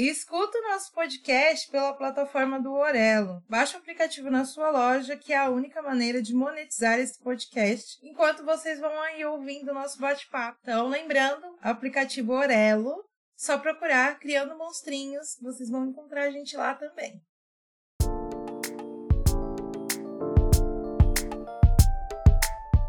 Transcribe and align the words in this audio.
E 0.00 0.08
escuta 0.08 0.56
o 0.56 0.62
nosso 0.62 0.94
podcast 0.94 1.70
pela 1.70 1.92
plataforma 1.92 2.58
do 2.58 2.72
Orelo. 2.72 3.42
Baixe 3.46 3.76
o 3.76 3.78
aplicativo 3.78 4.30
na 4.30 4.46
sua 4.46 4.70
loja, 4.70 5.14
que 5.14 5.30
é 5.30 5.36
a 5.36 5.50
única 5.50 5.82
maneira 5.82 6.22
de 6.22 6.34
monetizar 6.34 6.98
esse 6.98 7.22
podcast, 7.22 7.98
enquanto 8.02 8.42
vocês 8.42 8.80
vão 8.80 8.98
aí 9.02 9.22
ouvindo 9.26 9.72
o 9.72 9.74
nosso 9.74 10.00
bate-papo. 10.00 10.56
Então, 10.62 10.88
lembrando, 10.88 11.44
aplicativo 11.60 12.32
Orelo, 12.32 13.04
só 13.36 13.58
procurar 13.58 14.18
Criando 14.18 14.56
Monstrinhos, 14.56 15.36
vocês 15.42 15.68
vão 15.68 15.84
encontrar 15.84 16.22
a 16.22 16.30
gente 16.30 16.56
lá 16.56 16.74
também. 16.74 17.20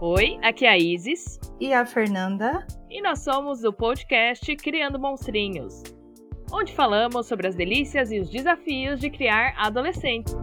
Oi, 0.02 0.40
aqui 0.42 0.66
é 0.66 0.70
a 0.70 0.78
Isis. 0.78 1.38
E 1.60 1.74
a 1.74 1.86
Fernanda. 1.86 2.66
E 2.90 3.02
nós 3.02 3.20
somos 3.20 3.66
o 3.66 3.74
podcast 3.74 4.56
Criando 4.56 4.98
Monstrinhos, 4.98 5.84
onde 6.52 6.74
falamos 6.74 7.28
sobre 7.28 7.48
as 7.48 7.56
delícias 7.56 8.12
e 8.12 8.20
os 8.20 8.30
desafios 8.30 9.00
de 9.00 9.10
criar 9.10 9.54
adolescentes. 9.58 10.36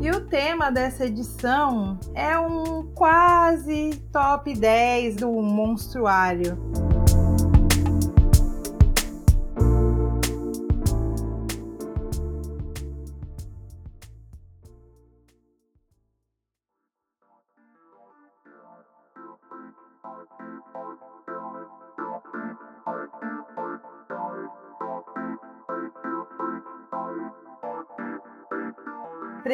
E 0.00 0.10
o 0.10 0.20
tema 0.28 0.70
dessa 0.70 1.06
edição 1.06 1.98
é 2.14 2.38
um 2.38 2.92
quase 2.94 4.00
top 4.12 4.54
10 4.54 5.16
do 5.16 5.30
monstruário. 5.30 6.56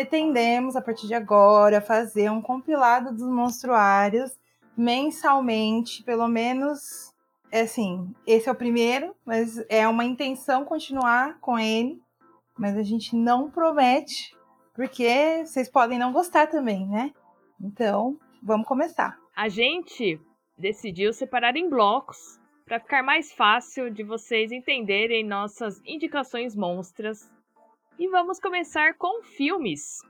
Pretendemos, 0.04 0.76
a 0.76 0.82
partir 0.82 1.06
de 1.06 1.14
agora, 1.14 1.80
fazer 1.80 2.30
um 2.30 2.42
compilado 2.42 3.10
dos 3.10 3.26
monstruários 3.26 4.38
mensalmente, 4.76 6.02
pelo 6.02 6.28
menos. 6.28 7.12
É 7.50 7.62
assim, 7.62 8.12
esse 8.26 8.48
é 8.48 8.52
o 8.52 8.56
primeiro, 8.56 9.14
mas 9.24 9.64
é 9.68 9.86
uma 9.88 10.04
intenção 10.04 10.64
continuar 10.64 11.38
com 11.40 11.58
ele, 11.58 12.00
mas 12.58 12.76
a 12.76 12.82
gente 12.82 13.16
não 13.16 13.50
promete, 13.50 14.36
porque 14.74 15.44
vocês 15.44 15.70
podem 15.70 15.98
não 15.98 16.12
gostar 16.12 16.48
também, 16.48 16.86
né? 16.88 17.12
Então, 17.60 18.18
vamos 18.42 18.66
começar. 18.66 19.16
A 19.36 19.48
gente 19.48 20.20
decidiu 20.58 21.12
separar 21.12 21.56
em 21.56 21.70
blocos 21.70 22.38
para 22.66 22.80
ficar 22.80 23.02
mais 23.02 23.32
fácil 23.32 23.88
de 23.88 24.02
vocês 24.02 24.50
entenderem 24.50 25.24
nossas 25.24 25.80
indicações 25.84 26.56
monstras 26.56 27.30
e 27.98 28.08
vamos 28.08 28.40
começar 28.40 28.94
com 28.94 29.22
filmes. 29.22 30.00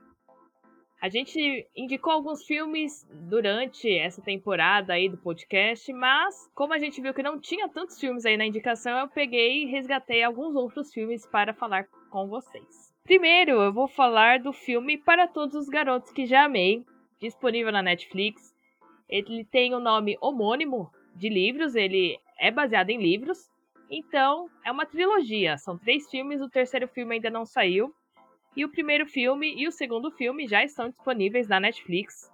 A 1.00 1.08
gente 1.08 1.68
indicou 1.76 2.12
alguns 2.12 2.44
filmes 2.46 3.06
durante 3.28 3.94
essa 3.94 4.22
temporada 4.22 4.94
aí 4.94 5.08
do 5.08 5.18
podcast, 5.18 5.92
mas 5.92 6.50
como 6.54 6.72
a 6.72 6.78
gente 6.78 7.00
viu 7.02 7.12
que 7.12 7.22
não 7.22 7.38
tinha 7.38 7.68
tantos 7.68 8.00
filmes 8.00 8.24
aí 8.24 8.38
na 8.38 8.46
indicação, 8.46 8.98
eu 8.98 9.08
peguei 9.08 9.62
e 9.62 9.66
resgatei 9.66 10.22
alguns 10.22 10.54
outros 10.56 10.92
filmes 10.92 11.26
para 11.26 11.52
falar 11.52 11.84
com 12.10 12.26
vocês. 12.26 12.94
Primeiro, 13.04 13.60
eu 13.60 13.70
vou 13.70 13.86
falar 13.86 14.38
do 14.38 14.50
filme 14.50 14.96
Para 14.96 15.28
Todos 15.28 15.54
os 15.54 15.68
Garotos 15.68 16.10
que 16.10 16.24
Já 16.24 16.44
Amei, 16.44 16.86
disponível 17.20 17.70
na 17.70 17.82
Netflix. 17.82 18.54
Ele 19.06 19.44
tem 19.44 19.74
o 19.74 19.76
um 19.76 19.80
nome 19.80 20.16
homônimo 20.22 20.90
de 21.14 21.28
livros, 21.28 21.74
ele 21.74 22.18
é 22.38 22.50
baseado 22.50 22.88
em 22.88 22.98
livros. 22.98 23.50
Então, 23.90 24.48
é 24.64 24.72
uma 24.72 24.86
trilogia. 24.86 25.56
São 25.58 25.78
três 25.78 26.08
filmes, 26.10 26.40
o 26.40 26.48
terceiro 26.48 26.88
filme 26.88 27.14
ainda 27.14 27.30
não 27.30 27.44
saiu. 27.44 27.94
E 28.56 28.64
o 28.64 28.70
primeiro 28.70 29.06
filme 29.06 29.54
e 29.56 29.66
o 29.66 29.72
segundo 29.72 30.10
filme 30.12 30.46
já 30.46 30.62
estão 30.62 30.88
disponíveis 30.88 31.48
na 31.48 31.58
Netflix. 31.58 32.30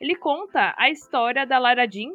Ele 0.00 0.14
conta 0.14 0.74
a 0.76 0.90
história 0.90 1.44
da 1.44 1.58
Lara 1.58 1.90
Jean, 1.90 2.12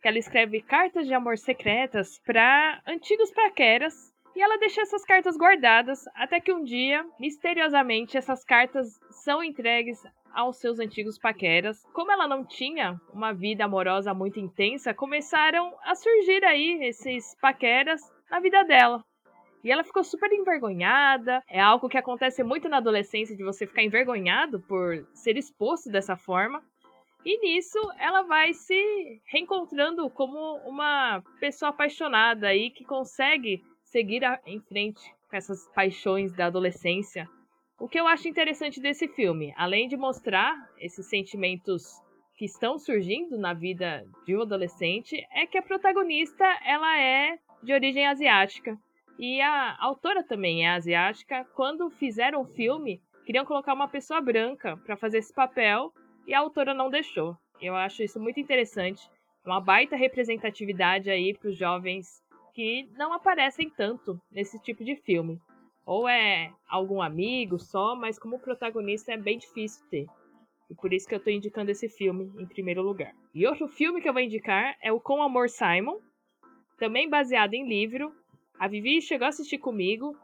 que 0.00 0.08
ela 0.08 0.18
escreve 0.18 0.60
cartas 0.62 1.06
de 1.06 1.14
amor 1.14 1.38
secretas 1.38 2.20
para 2.24 2.80
antigos 2.86 3.30
paqueras 3.32 4.12
e 4.34 4.40
ela 4.40 4.58
deixa 4.58 4.82
essas 4.82 5.04
cartas 5.04 5.36
guardadas 5.36 6.04
até 6.14 6.40
que 6.40 6.52
um 6.52 6.62
dia, 6.62 7.04
misteriosamente, 7.18 8.16
essas 8.16 8.44
cartas 8.44 8.98
são 9.10 9.42
entregues 9.42 10.00
aos 10.32 10.58
seus 10.58 10.78
antigos 10.78 11.18
paqueras. 11.18 11.82
Como 11.92 12.12
ela 12.12 12.28
não 12.28 12.44
tinha 12.44 13.00
uma 13.12 13.32
vida 13.32 13.64
amorosa 13.64 14.14
muito 14.14 14.38
intensa, 14.38 14.94
começaram 14.94 15.76
a 15.82 15.94
surgir 15.96 16.44
aí 16.44 16.78
esses 16.84 17.36
paqueras 17.40 18.00
na 18.30 18.40
vida 18.40 18.62
dela. 18.64 19.04
E 19.62 19.70
ela 19.70 19.84
ficou 19.84 20.04
super 20.04 20.32
envergonhada. 20.32 21.42
É 21.48 21.60
algo 21.60 21.88
que 21.88 21.98
acontece 21.98 22.42
muito 22.42 22.68
na 22.68 22.78
adolescência 22.78 23.36
de 23.36 23.42
você 23.42 23.66
ficar 23.66 23.82
envergonhado 23.82 24.60
por 24.60 25.06
ser 25.14 25.36
exposto 25.36 25.90
dessa 25.90 26.16
forma. 26.16 26.62
E 27.24 27.38
nisso 27.40 27.78
ela 27.98 28.22
vai 28.22 28.54
se 28.54 29.20
reencontrando 29.26 30.08
como 30.10 30.38
uma 30.66 31.22
pessoa 31.40 31.70
apaixonada 31.70 32.48
aí 32.48 32.70
que 32.70 32.84
consegue 32.84 33.62
seguir 33.82 34.22
em 34.46 34.60
frente 34.60 35.02
com 35.28 35.36
essas 35.36 35.66
paixões 35.74 36.32
da 36.32 36.46
adolescência. 36.46 37.28
O 37.80 37.88
que 37.88 37.98
eu 37.98 38.06
acho 38.06 38.28
interessante 38.28 38.80
desse 38.80 39.06
filme, 39.08 39.52
além 39.56 39.88
de 39.88 39.96
mostrar 39.96 40.56
esses 40.78 41.06
sentimentos 41.06 41.84
que 42.36 42.44
estão 42.44 42.78
surgindo 42.78 43.36
na 43.36 43.52
vida 43.52 44.06
de 44.24 44.36
um 44.36 44.42
adolescente, 44.42 45.16
é 45.32 45.46
que 45.46 45.58
a 45.58 45.62
protagonista 45.62 46.44
ela 46.64 46.98
é 46.98 47.38
de 47.62 47.72
origem 47.72 48.06
asiática. 48.06 48.78
E 49.18 49.40
a 49.40 49.76
autora 49.80 50.22
também 50.22 50.64
é 50.64 50.70
asiática. 50.70 51.44
Quando 51.54 51.90
fizeram 51.90 52.42
o 52.42 52.46
filme, 52.46 53.00
queriam 53.26 53.44
colocar 53.44 53.74
uma 53.74 53.88
pessoa 53.88 54.20
branca 54.20 54.76
para 54.78 54.96
fazer 54.96 55.18
esse 55.18 55.34
papel 55.34 55.92
e 56.26 56.34
a 56.34 56.38
autora 56.40 56.72
não 56.72 56.90
deixou. 56.90 57.36
Eu 57.60 57.74
acho 57.74 58.02
isso 58.02 58.20
muito 58.20 58.38
interessante. 58.38 59.02
Uma 59.44 59.60
baita 59.60 59.96
representatividade 59.96 61.10
aí 61.10 61.34
para 61.34 61.50
os 61.50 61.56
jovens 61.56 62.22
que 62.54 62.88
não 62.96 63.12
aparecem 63.12 63.70
tanto 63.70 64.20
nesse 64.30 64.60
tipo 64.60 64.84
de 64.84 64.94
filme. 64.96 65.40
Ou 65.84 66.08
é 66.08 66.52
algum 66.68 67.00
amigo 67.00 67.58
só, 67.58 67.96
mas 67.96 68.18
como 68.18 68.38
protagonista 68.38 69.12
é 69.12 69.16
bem 69.16 69.38
difícil 69.38 69.84
ter. 69.88 70.06
E 70.70 70.74
por 70.74 70.92
isso 70.92 71.08
que 71.08 71.14
eu 71.14 71.18
estou 71.18 71.32
indicando 71.32 71.70
esse 71.70 71.88
filme 71.88 72.30
em 72.38 72.46
primeiro 72.46 72.82
lugar. 72.82 73.14
E 73.34 73.46
outro 73.46 73.68
filme 73.68 74.00
que 74.00 74.08
eu 74.08 74.12
vou 74.12 74.20
indicar 74.20 74.76
é 74.82 74.92
o 74.92 75.00
Com 75.00 75.22
Amor 75.22 75.48
Simon, 75.48 75.98
também 76.78 77.08
baseado 77.08 77.54
em 77.54 77.68
livro. 77.68 78.12
A 78.58 78.66
Vivi 78.66 79.02
chegou 79.02 79.26
a 79.26 79.28
assistir 79.28 79.58
comigo 79.58 80.16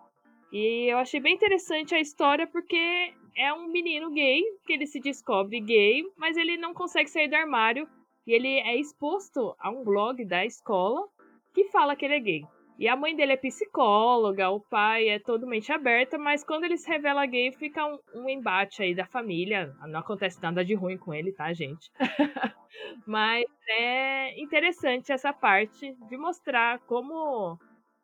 e 0.53 0.91
eu 0.91 0.99
achei 0.99 1.21
bem 1.21 1.35
interessante 1.35 1.95
a 1.95 2.01
história 2.01 2.47
porque 2.47 3.13
é 3.37 3.53
um 3.53 3.69
menino 3.69 4.11
gay 4.11 4.43
que 4.65 4.73
ele 4.73 4.87
se 4.87 5.01
descobre 5.01 5.61
gay, 5.61 6.05
mas 6.17 6.37
ele 6.37 6.57
não 6.57 6.73
consegue 6.73 7.11
sair 7.11 7.29
do 7.29 7.35
armário 7.35 7.89
e 8.27 8.33
ele 8.33 8.59
é 8.61 8.77
exposto 8.77 9.55
a 9.59 9.71
um 9.71 9.85
blog 9.85 10.25
da 10.25 10.45
escola 10.45 11.07
que 11.53 11.65
fala 11.65 11.95
que 11.95 12.05
ele 12.05 12.15
é 12.15 12.21
gay. 12.21 12.45
E 12.77 12.89
a 12.89 12.97
mãe 12.97 13.15
dele 13.15 13.33
é 13.33 13.37
psicóloga, 13.37 14.51
o 14.51 14.61
pai 14.61 15.09
é 15.09 15.19
totalmente 15.19 15.73
aberta, 15.73 16.19
mas 16.19 16.43
quando 16.43 16.65
ele 16.65 16.77
se 16.77 16.89
revela 16.89 17.25
gay, 17.25 17.53
fica 17.53 17.87
um, 17.87 17.99
um, 18.15 18.29
embate 18.29 18.83
aí 18.83 18.95
da 18.95 19.07
família. 19.07 19.73
Não 19.87 20.01
acontece 20.01 20.43
nada 20.43 20.65
de 20.65 20.75
ruim 20.75 20.99
com 20.99 21.15
ele, 21.15 21.33
tá, 21.33 21.53
gente? 21.53 21.89
mas 23.07 23.45
é 23.69 24.41
interessante 24.41 25.13
essa 25.13 25.33
parte 25.33 25.95
de 26.09 26.17
mostrar 26.17 26.81
como 26.81 27.57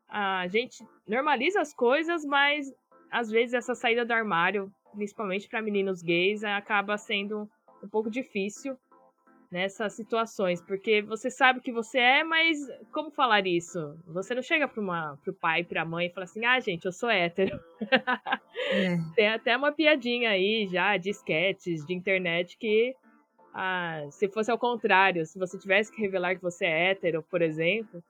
a 0.08 0.46
gente 0.46 0.84
normaliza 1.06 1.60
as 1.60 1.74
coisas, 1.74 2.24
mas 2.24 2.66
às 3.10 3.28
vezes 3.28 3.54
essa 3.54 3.74
saída 3.74 4.04
do 4.04 4.12
armário, 4.12 4.70
principalmente 4.94 5.48
para 5.48 5.60
meninos 5.60 6.00
gays, 6.00 6.44
acaba 6.44 6.96
sendo 6.96 7.48
um 7.82 7.88
pouco 7.88 8.08
difícil 8.08 8.78
nessas 9.50 9.94
situações, 9.94 10.60
porque 10.62 11.02
você 11.02 11.30
sabe 11.30 11.60
que 11.60 11.72
você 11.72 11.98
é, 11.98 12.22
mas 12.24 12.58
como 12.92 13.10
falar 13.10 13.46
isso? 13.46 13.98
Você 14.06 14.34
não 14.34 14.42
chega 14.42 14.68
para 14.68 14.80
uma 14.80 15.16
pro 15.24 15.34
pai, 15.34 15.64
para 15.64 15.82
a 15.82 15.84
mãe 15.84 16.06
e 16.06 16.10
fala 16.10 16.24
assim: 16.24 16.44
"Ah, 16.44 16.60
gente, 16.60 16.84
eu 16.84 16.92
sou 16.92 17.10
hétero". 17.10 17.58
É. 17.80 18.96
Tem 19.16 19.28
até 19.28 19.56
uma 19.56 19.72
piadinha 19.72 20.30
aí 20.30 20.66
já 20.70 20.96
de 20.96 21.10
sketches 21.10 21.84
de 21.84 21.92
internet 21.94 22.56
que 22.56 22.94
ah, 23.52 24.06
se 24.10 24.28
fosse 24.28 24.50
ao 24.50 24.58
contrário, 24.58 25.26
se 25.26 25.38
você 25.38 25.58
tivesse 25.58 25.90
que 25.92 26.00
revelar 26.00 26.36
que 26.36 26.42
você 26.42 26.64
é 26.66 26.90
hétero, 26.90 27.22
por 27.24 27.42
exemplo, 27.42 28.02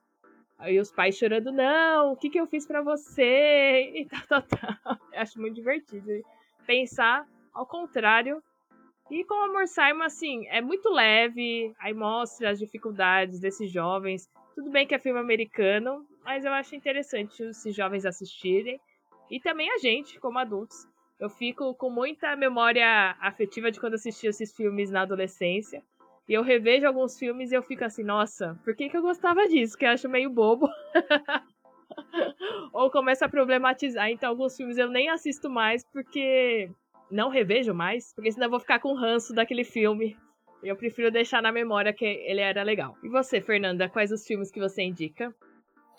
aí 0.59 0.79
os 0.79 0.91
pais 0.91 1.17
chorando: 1.17 1.51
"Não, 1.51 2.13
o 2.13 2.15
que 2.17 2.29
que 2.29 2.39
eu 2.39 2.45
fiz 2.47 2.67
para 2.67 2.81
você?" 2.83 3.91
e 3.95 4.05
tal, 4.05 4.43
tal, 4.43 4.43
tal. 4.83 4.97
Eu 5.11 5.21
acho 5.21 5.39
muito 5.39 5.55
divertido 5.55 6.07
pensar 6.67 7.25
ao 7.53 7.65
contrário 7.65 8.43
e 9.11 9.25
com 9.25 9.33
o 9.33 9.43
Amor 9.43 9.67
Simon, 9.67 10.03
assim, 10.03 10.47
é 10.47 10.61
muito 10.61 10.89
leve, 10.89 11.73
aí 11.79 11.93
mostra 11.93 12.49
as 12.49 12.57
dificuldades 12.57 13.41
desses 13.41 13.69
jovens. 13.69 14.29
Tudo 14.55 14.71
bem 14.71 14.87
que 14.87 14.95
é 14.95 14.99
filme 14.99 15.19
americano, 15.19 16.07
mas 16.23 16.45
eu 16.45 16.53
acho 16.53 16.75
interessante 16.75 17.43
esses 17.43 17.75
jovens 17.75 18.05
assistirem. 18.05 18.79
E 19.29 19.37
também 19.39 19.69
a 19.69 19.77
gente, 19.77 20.17
como 20.19 20.39
adultos. 20.39 20.87
Eu 21.19 21.29
fico 21.29 21.75
com 21.75 21.89
muita 21.89 22.35
memória 22.37 23.15
afetiva 23.19 23.69
de 23.69 23.79
quando 23.81 23.95
assisti 23.95 24.27
esses 24.27 24.55
filmes 24.55 24.89
na 24.89 25.01
adolescência. 25.01 25.83
E 26.27 26.33
eu 26.33 26.41
revejo 26.41 26.87
alguns 26.87 27.19
filmes 27.19 27.51
e 27.51 27.55
eu 27.55 27.61
fico 27.61 27.83
assim, 27.83 28.03
nossa, 28.03 28.57
por 28.63 28.73
que, 28.75 28.89
que 28.89 28.95
eu 28.95 29.01
gostava 29.01 29.45
disso? 29.47 29.77
Que 29.77 29.85
eu 29.85 29.89
acho 29.89 30.07
meio 30.07 30.29
bobo. 30.29 30.69
Ou 32.73 32.89
começa 32.89 33.25
a 33.25 33.29
problematizar. 33.29 34.09
Então, 34.09 34.29
alguns 34.29 34.55
filmes 34.55 34.77
eu 34.77 34.89
nem 34.89 35.09
assisto 35.09 35.49
mais 35.49 35.83
porque. 35.91 36.71
Não 37.11 37.29
revejo 37.29 37.73
mais, 37.73 38.13
porque 38.13 38.31
senão 38.31 38.47
eu 38.47 38.51
vou 38.51 38.59
ficar 38.59 38.79
com 38.79 38.93
ranço 38.93 39.33
daquele 39.33 39.63
filme. 39.63 40.17
Eu 40.63 40.75
prefiro 40.75 41.11
deixar 41.11 41.41
na 41.41 41.51
memória 41.51 41.91
que 41.91 42.05
ele 42.05 42.39
era 42.41 42.63
legal. 42.63 42.95
E 43.03 43.09
você, 43.09 43.41
Fernanda, 43.41 43.89
quais 43.89 44.11
os 44.11 44.25
filmes 44.25 44.51
que 44.51 44.59
você 44.59 44.83
indica? 44.83 45.33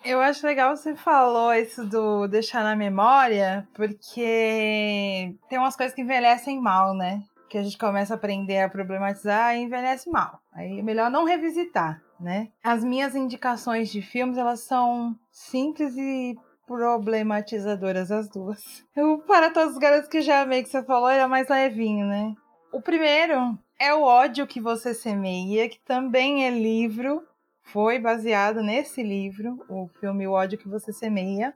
Eu 0.04 0.20
acho 0.20 0.44
legal 0.46 0.76
você 0.76 0.96
falou 0.96 1.54
isso 1.54 1.86
do 1.86 2.26
deixar 2.26 2.64
na 2.64 2.74
memória, 2.74 3.68
porque 3.72 5.34
tem 5.48 5.58
umas 5.58 5.76
coisas 5.76 5.94
que 5.94 6.02
envelhecem 6.02 6.60
mal, 6.60 6.94
né? 6.94 7.22
Que 7.48 7.58
a 7.58 7.62
gente 7.62 7.78
começa 7.78 8.14
a 8.14 8.16
aprender 8.16 8.60
a 8.60 8.68
problematizar 8.68 9.54
e 9.54 9.60
envelhece 9.60 10.10
mal. 10.10 10.40
Aí 10.52 10.80
é 10.80 10.82
melhor 10.82 11.08
não 11.08 11.24
revisitar, 11.24 12.02
né? 12.18 12.48
As 12.64 12.82
minhas 12.82 13.14
indicações 13.14 13.92
de 13.92 14.02
filmes, 14.02 14.38
elas 14.38 14.60
são 14.60 15.16
simples 15.30 15.96
e 15.96 16.36
problematizadoras 16.72 18.10
as 18.10 18.28
duas. 18.28 18.84
Para 19.26 19.50
todos 19.50 19.74
os 19.74 19.78
garotos 19.78 20.08
que 20.08 20.22
já 20.22 20.42
amei 20.42 20.62
que 20.62 20.68
você 20.68 20.82
falou, 20.82 21.10
é 21.10 21.26
mais 21.26 21.48
levinho, 21.48 22.06
né? 22.06 22.34
O 22.72 22.80
primeiro 22.80 23.58
é 23.78 23.94
o 23.94 24.02
ódio 24.02 24.46
que 24.46 24.60
você 24.60 24.94
semeia, 24.94 25.68
que 25.68 25.80
também 25.80 26.46
é 26.46 26.50
livro 26.50 27.22
foi 27.64 27.98
baseado 27.98 28.62
nesse 28.62 29.02
livro, 29.02 29.64
o 29.68 29.88
filme 30.00 30.26
O 30.26 30.32
ódio 30.32 30.58
que 30.58 30.68
você 30.68 30.92
semeia, 30.92 31.54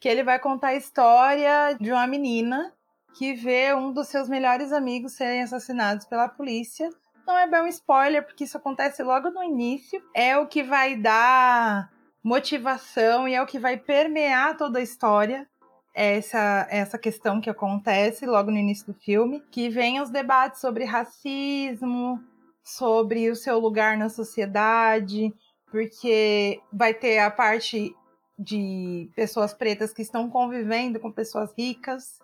que 0.00 0.08
ele 0.08 0.22
vai 0.22 0.38
contar 0.38 0.68
a 0.68 0.74
história 0.74 1.76
de 1.80 1.90
uma 1.92 2.06
menina 2.06 2.72
que 3.16 3.32
vê 3.32 3.72
um 3.74 3.92
dos 3.92 4.08
seus 4.08 4.28
melhores 4.28 4.72
amigos 4.72 5.12
serem 5.12 5.42
assassinados 5.42 6.04
pela 6.06 6.28
polícia. 6.28 6.90
Não 7.26 7.38
é 7.38 7.46
bem 7.46 7.62
um 7.62 7.66
spoiler, 7.66 8.24
porque 8.24 8.44
isso 8.44 8.58
acontece 8.58 9.02
logo 9.02 9.30
no 9.30 9.42
início. 9.42 10.02
É 10.14 10.36
o 10.36 10.46
que 10.46 10.62
vai 10.62 10.96
dar 10.96 11.90
motivação 12.26 13.28
e 13.28 13.34
é 13.34 13.40
o 13.40 13.46
que 13.46 13.56
vai 13.56 13.76
permear 13.76 14.56
toda 14.56 14.80
a 14.80 14.82
história. 14.82 15.46
Essa, 15.94 16.66
essa 16.68 16.98
questão 16.98 17.40
que 17.40 17.48
acontece 17.48 18.26
logo 18.26 18.50
no 18.50 18.58
início 18.58 18.92
do 18.92 18.98
filme, 18.98 19.40
que 19.48 19.70
vem 19.70 20.00
os 20.00 20.10
debates 20.10 20.60
sobre 20.60 20.84
racismo, 20.84 22.20
sobre 22.64 23.30
o 23.30 23.36
seu 23.36 23.60
lugar 23.60 23.96
na 23.96 24.08
sociedade, 24.08 25.32
porque 25.70 26.60
vai 26.72 26.92
ter 26.92 27.20
a 27.20 27.30
parte 27.30 27.94
de 28.36 29.08
pessoas 29.14 29.54
pretas 29.54 29.94
que 29.94 30.02
estão 30.02 30.28
convivendo 30.28 30.98
com 30.98 31.12
pessoas 31.12 31.54
ricas 31.56 32.18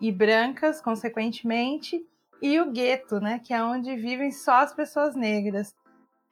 e 0.00 0.12
brancas, 0.12 0.82
consequentemente, 0.82 2.06
e 2.42 2.60
o 2.60 2.70
gueto, 2.70 3.20
né, 3.20 3.40
que 3.42 3.54
é 3.54 3.64
onde 3.64 3.96
vivem 3.96 4.30
só 4.30 4.56
as 4.56 4.74
pessoas 4.74 5.16
negras. 5.16 5.74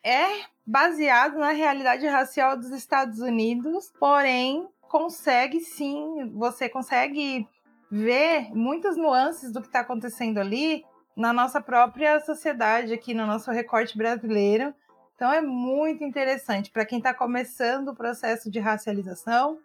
É 0.04 0.44
baseado 0.66 1.38
na 1.38 1.50
realidade 1.50 2.06
racial 2.06 2.56
dos 2.56 2.70
Estados 2.70 3.20
Unidos, 3.20 3.90
porém 3.98 4.68
consegue 4.82 5.60
sim, 5.60 6.30
você 6.34 6.68
consegue 6.68 7.48
ver 7.90 8.50
muitas 8.54 8.96
nuances 8.96 9.50
do 9.50 9.60
que 9.60 9.66
está 9.66 9.80
acontecendo 9.80 10.38
ali 10.38 10.84
na 11.16 11.32
nossa 11.32 11.60
própria 11.60 12.20
sociedade, 12.20 12.92
aqui 12.92 13.14
no 13.14 13.26
nosso 13.26 13.50
recorte 13.50 13.96
brasileiro, 13.96 14.74
então 15.14 15.32
é 15.32 15.40
muito 15.40 16.02
interessante. 16.02 16.70
Para 16.70 16.84
quem 16.84 16.98
está 16.98 17.14
começando 17.14 17.88
o 17.88 17.94
processo 17.94 18.50
de 18.50 18.58
racialização 18.58 19.58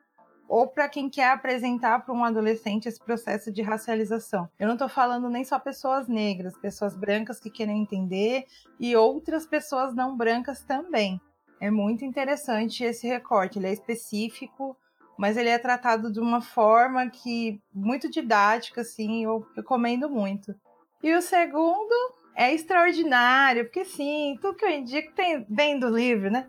ou 0.49 0.67
para 0.67 0.89
quem 0.89 1.07
quer 1.07 1.31
apresentar 1.31 1.99
para 1.99 2.13
um 2.13 2.25
adolescente 2.25 2.89
esse 2.89 2.99
processo 2.99 3.51
de 3.51 3.61
racialização. 3.61 4.49
Eu 4.59 4.65
não 4.65 4.73
estou 4.73 4.89
falando 4.89 5.29
nem 5.29 5.45
só 5.45 5.59
pessoas 5.59 6.07
negras, 6.07 6.57
pessoas 6.57 6.95
brancas 6.95 7.39
que 7.39 7.51
querem 7.51 7.79
entender 7.79 8.45
e 8.79 8.95
outras 8.95 9.45
pessoas 9.45 9.93
não 9.93 10.17
brancas 10.17 10.63
também. 10.63 11.21
É 11.61 11.69
muito 11.69 12.03
interessante 12.03 12.83
esse 12.83 13.07
recorte, 13.07 13.59
ele 13.59 13.67
é 13.67 13.73
específico, 13.73 14.75
mas 15.15 15.37
ele 15.37 15.49
é 15.49 15.59
tratado 15.59 16.11
de 16.11 16.19
uma 16.19 16.41
forma 16.41 17.07
que 17.09 17.61
muito 17.71 18.09
didática, 18.09 18.81
assim, 18.81 19.25
eu 19.25 19.45
recomendo 19.55 20.09
muito. 20.09 20.55
E 21.03 21.13
o 21.13 21.21
segundo 21.21 21.93
é 22.35 22.53
extraordinário, 22.53 23.65
porque 23.65 23.85
sim, 23.85 24.37
tudo 24.41 24.55
que 24.55 24.65
eu 24.65 24.71
indico 24.71 25.13
tem 25.13 25.45
bem 25.47 25.77
do 25.77 25.89
livro, 25.89 26.31
né? 26.31 26.47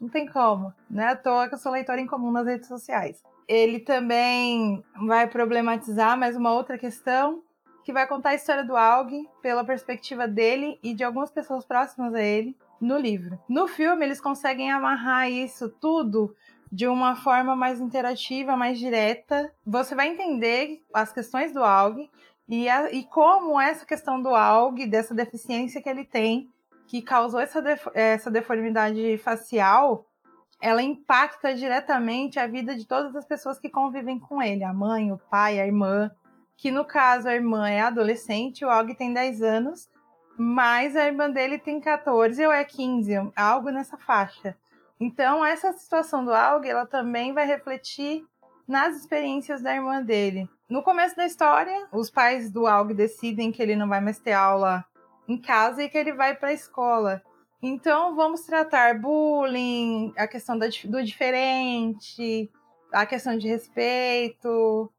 Não 0.00 0.08
tem 0.08 0.26
como, 0.26 0.72
né? 0.88 1.08
À 1.08 1.16
toa 1.16 1.48
que 1.48 1.54
eu 1.54 1.58
sou 1.58 1.72
leitora 1.72 2.00
em 2.00 2.06
comum 2.06 2.30
nas 2.30 2.46
redes 2.46 2.68
sociais. 2.68 3.22
Ele 3.46 3.80
também 3.80 4.84
vai 5.06 5.26
problematizar 5.26 6.16
mais 6.16 6.36
uma 6.36 6.52
outra 6.52 6.78
questão, 6.78 7.42
que 7.84 7.92
vai 7.92 8.06
contar 8.06 8.30
a 8.30 8.34
história 8.34 8.64
do 8.64 8.76
Aug 8.76 9.26
pela 9.40 9.64
perspectiva 9.64 10.28
dele 10.28 10.78
e 10.82 10.94
de 10.94 11.02
algumas 11.02 11.30
pessoas 11.30 11.64
próximas 11.64 12.14
a 12.14 12.22
ele 12.22 12.56
no 12.80 12.98
livro. 12.98 13.38
No 13.48 13.66
filme, 13.66 14.04
eles 14.04 14.20
conseguem 14.20 14.70
amarrar 14.70 15.30
isso 15.30 15.68
tudo 15.80 16.34
de 16.70 16.86
uma 16.86 17.16
forma 17.16 17.56
mais 17.56 17.80
interativa, 17.80 18.56
mais 18.56 18.78
direta. 18.78 19.50
Você 19.66 19.94
vai 19.94 20.08
entender 20.08 20.82
as 20.92 21.12
questões 21.12 21.52
do 21.52 21.64
Aug, 21.64 22.08
e, 22.48 22.66
a, 22.68 22.90
e 22.90 23.04
como 23.04 23.60
essa 23.60 23.84
questão 23.84 24.22
do 24.22 24.34
AUG, 24.34 24.86
dessa 24.86 25.14
deficiência 25.14 25.82
que 25.82 25.88
ele 25.88 26.04
tem, 26.04 26.50
que 26.88 27.02
causou 27.02 27.38
essa, 27.38 27.62
essa 27.92 28.30
deformidade 28.30 29.18
facial, 29.18 30.06
ela 30.60 30.82
impacta 30.82 31.54
diretamente 31.54 32.40
a 32.40 32.46
vida 32.46 32.74
de 32.74 32.86
todas 32.86 33.14
as 33.14 33.26
pessoas 33.26 33.58
que 33.58 33.68
convivem 33.68 34.18
com 34.18 34.42
ele, 34.42 34.64
a 34.64 34.72
mãe, 34.72 35.12
o 35.12 35.18
pai, 35.30 35.60
a 35.60 35.66
irmã, 35.66 36.10
que 36.56 36.70
no 36.70 36.86
caso 36.86 37.28
a 37.28 37.34
irmã 37.34 37.68
é 37.68 37.82
adolescente, 37.82 38.64
o 38.64 38.68
Og 38.68 38.94
tem 38.94 39.12
10 39.12 39.42
anos, 39.42 39.88
mas 40.36 40.96
a 40.96 41.06
irmã 41.06 41.30
dele 41.30 41.58
tem 41.58 41.78
14 41.78 42.44
ou 42.46 42.50
é 42.50 42.64
15, 42.64 43.32
algo 43.36 43.68
nessa 43.68 43.98
faixa. 43.98 44.56
Então 44.98 45.44
essa 45.44 45.72
situação 45.74 46.24
do 46.24 46.32
Aug, 46.32 46.66
ela 46.66 46.86
também 46.86 47.34
vai 47.34 47.46
refletir 47.46 48.24
nas 48.66 48.96
experiências 48.96 49.60
da 49.60 49.74
irmã 49.74 50.02
dele. 50.02 50.48
No 50.70 50.82
começo 50.82 51.14
da 51.14 51.26
história, 51.26 51.86
os 51.92 52.10
pais 52.10 52.50
do 52.50 52.66
Aug 52.66 52.94
decidem 52.94 53.52
que 53.52 53.62
ele 53.62 53.76
não 53.76 53.88
vai 53.88 54.00
mais 54.00 54.18
ter 54.18 54.32
aula 54.32 54.84
em 55.28 55.36
casa 55.36 55.82
e 55.82 55.88
que 55.88 55.98
ele 55.98 56.12
vai 56.12 56.34
para 56.34 56.48
a 56.48 56.54
escola. 56.54 57.22
Então, 57.62 58.16
vamos 58.16 58.42
tratar 58.42 58.98
bullying, 58.98 60.12
a 60.16 60.26
questão 60.26 60.58
do 60.58 61.02
diferente, 61.04 62.50
a 62.92 63.04
questão 63.04 63.36
de 63.36 63.48
respeito. 63.48 64.90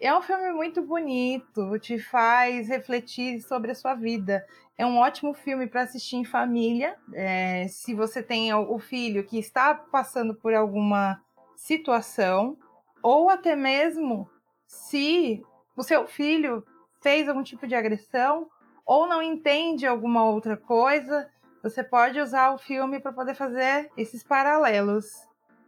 É 0.00 0.14
um 0.14 0.20
filme 0.20 0.52
muito 0.52 0.82
bonito, 0.82 1.78
te 1.78 1.98
faz 1.98 2.68
refletir 2.68 3.40
sobre 3.40 3.70
a 3.70 3.74
sua 3.74 3.94
vida. 3.94 4.44
É 4.76 4.84
um 4.84 4.98
ótimo 4.98 5.32
filme 5.32 5.68
para 5.68 5.82
assistir 5.82 6.16
em 6.16 6.24
família. 6.24 6.96
É, 7.14 7.66
se 7.68 7.94
você 7.94 8.22
tem 8.22 8.52
o 8.52 8.78
filho 8.78 9.24
que 9.24 9.38
está 9.38 9.72
passando 9.74 10.34
por 10.34 10.52
alguma 10.52 11.22
situação, 11.56 12.58
ou 13.02 13.30
até 13.30 13.54
mesmo 13.54 14.28
se 14.66 15.42
o 15.76 15.82
seu 15.82 16.06
filho 16.08 16.66
fez 17.00 17.28
algum 17.28 17.42
tipo 17.42 17.66
de 17.66 17.74
agressão 17.74 18.48
ou 18.86 19.06
não 19.06 19.22
entende 19.22 19.86
alguma 19.86 20.24
outra 20.24 20.56
coisa, 20.56 21.30
você 21.62 21.82
pode 21.82 22.20
usar 22.20 22.52
o 22.52 22.58
filme 22.58 23.00
para 23.00 23.12
poder 23.12 23.34
fazer 23.34 23.90
esses 23.96 24.22
paralelos. 24.22 25.06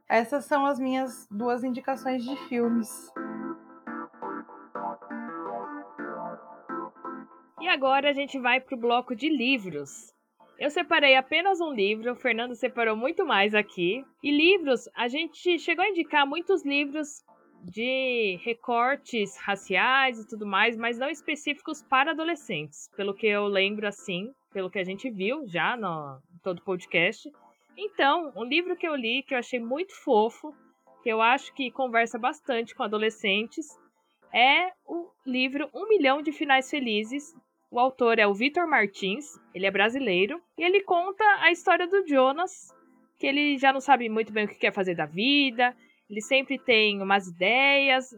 Essas 0.08 0.44
são 0.44 0.66
as 0.66 0.78
minhas 0.78 1.26
duas 1.30 1.64
indicações 1.64 2.24
de 2.24 2.36
filmes. 2.48 3.10
E 7.60 7.68
agora 7.68 8.10
a 8.10 8.12
gente 8.12 8.38
vai 8.38 8.60
para 8.60 8.76
o 8.76 8.80
bloco 8.80 9.16
de 9.16 9.28
livros. 9.28 10.14
Eu 10.58 10.70
separei 10.70 11.16
apenas 11.16 11.60
um 11.60 11.72
livro, 11.72 12.12
o 12.12 12.16
Fernando 12.16 12.54
separou 12.54 12.96
muito 12.96 13.26
mais 13.26 13.54
aqui. 13.54 14.04
E 14.22 14.30
livros, 14.30 14.88
a 14.94 15.08
gente 15.08 15.58
chegou 15.58 15.84
a 15.84 15.88
indicar 15.88 16.26
muitos 16.26 16.64
livros 16.64 17.24
de 17.66 18.38
recortes 18.44 19.36
raciais 19.38 20.20
e 20.20 20.28
tudo 20.28 20.46
mais, 20.46 20.76
mas 20.76 20.98
não 20.98 21.10
específicos 21.10 21.82
para 21.82 22.12
adolescentes, 22.12 22.88
pelo 22.96 23.12
que 23.12 23.26
eu 23.26 23.46
lembro 23.46 23.88
assim, 23.88 24.32
pelo 24.52 24.70
que 24.70 24.78
a 24.78 24.84
gente 24.84 25.10
viu 25.10 25.46
já 25.48 25.76
no 25.76 26.20
todo 26.42 26.62
podcast. 26.62 27.28
Então, 27.76 28.32
um 28.36 28.44
livro 28.44 28.76
que 28.76 28.86
eu 28.86 28.94
li 28.94 29.22
que 29.22 29.34
eu 29.34 29.38
achei 29.38 29.58
muito 29.58 29.94
fofo, 29.94 30.54
que 31.02 31.08
eu 31.08 31.20
acho 31.20 31.52
que 31.54 31.70
conversa 31.70 32.18
bastante 32.18 32.74
com 32.74 32.84
adolescentes, 32.84 33.66
é 34.32 34.70
o 34.86 35.10
livro 35.26 35.68
Um 35.74 35.88
Milhão 35.88 36.22
de 36.22 36.32
Finais 36.32 36.70
Felizes. 36.70 37.34
O 37.70 37.80
autor 37.80 38.18
é 38.18 38.26
o 38.26 38.34
Vitor 38.34 38.66
Martins, 38.68 39.38
ele 39.52 39.66
é 39.66 39.70
brasileiro, 39.70 40.40
e 40.56 40.62
ele 40.62 40.82
conta 40.82 41.24
a 41.40 41.50
história 41.50 41.86
do 41.86 42.06
Jonas, 42.06 42.72
que 43.18 43.26
ele 43.26 43.58
já 43.58 43.72
não 43.72 43.80
sabe 43.80 44.08
muito 44.08 44.32
bem 44.32 44.44
o 44.44 44.48
que 44.48 44.54
quer 44.54 44.72
fazer 44.72 44.94
da 44.94 45.04
vida, 45.04 45.76
ele 46.08 46.20
sempre 46.20 46.58
tem 46.58 47.02
umas 47.02 47.26
ideias 47.28 48.10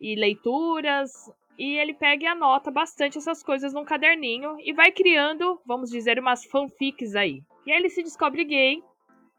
e 0.00 0.14
leituras 0.14 1.10
e 1.58 1.76
ele 1.76 1.92
pega 1.92 2.24
e 2.24 2.26
anota 2.26 2.70
bastante 2.70 3.18
essas 3.18 3.42
coisas 3.42 3.72
num 3.72 3.84
caderninho 3.84 4.56
e 4.60 4.72
vai 4.72 4.92
criando, 4.92 5.60
vamos 5.66 5.90
dizer, 5.90 6.18
umas 6.18 6.44
fanfics 6.44 7.14
aí. 7.16 7.42
E 7.66 7.72
aí 7.72 7.78
ele 7.78 7.90
se 7.90 8.02
descobre 8.02 8.44
gay, 8.44 8.82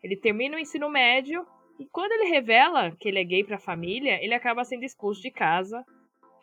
ele 0.03 0.17
termina 0.17 0.57
o 0.57 0.59
ensino 0.59 0.89
médio 0.89 1.45
e 1.79 1.85
quando 1.85 2.11
ele 2.11 2.29
revela 2.29 2.91
que 2.99 3.07
ele 3.07 3.19
é 3.19 3.23
gay 3.23 3.43
para 3.43 3.55
a 3.55 3.59
família, 3.59 4.23
ele 4.23 4.33
acaba 4.33 4.65
sendo 4.65 4.83
expulso 4.83 5.21
de 5.21 5.31
casa. 5.31 5.83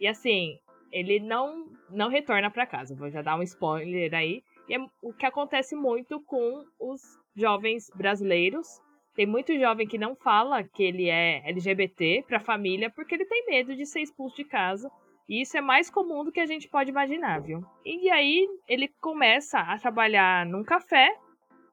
E 0.01 0.07
assim, 0.07 0.59
ele 0.91 1.21
não 1.21 1.67
não 1.91 2.09
retorna 2.09 2.51
para 2.51 2.67
casa. 2.67 2.97
Vou 2.97 3.11
já 3.11 3.21
dar 3.21 3.39
um 3.39 3.43
spoiler 3.43 4.15
aí. 4.15 4.43
E 4.67 4.75
é 4.75 4.79
o 5.03 5.13
que 5.13 5.27
acontece 5.27 5.77
muito 5.77 6.21
com 6.23 6.65
os 6.81 7.01
jovens 7.37 7.91
brasileiros. 7.95 8.67
Tem 9.17 9.25
muito 9.25 9.59
jovem 9.59 9.89
que 9.89 9.97
não 9.97 10.15
fala 10.15 10.63
que 10.63 10.83
ele 10.83 11.09
é 11.09 11.43
LGBT 11.49 12.25
para 12.29 12.37
a 12.37 12.45
família 12.45 12.91
porque 12.91 13.15
ele 13.15 13.25
tem 13.25 13.47
medo 13.47 13.75
de 13.75 13.87
ser 13.87 14.03
expulso 14.03 14.37
de 14.37 14.45
casa. 14.45 14.91
E 15.27 15.41
isso 15.41 15.57
é 15.57 15.61
mais 15.63 15.89
comum 15.89 16.23
do 16.23 16.31
que 16.31 16.39
a 16.39 16.47
gente 16.47 16.69
pode 16.69 16.91
imaginar, 16.91 17.41
viu? 17.41 17.65
E 17.83 18.11
aí 18.11 18.47
ele 18.69 18.89
começa 19.01 19.59
a 19.59 19.79
trabalhar 19.79 20.45
num 20.45 20.63
café 20.63 21.17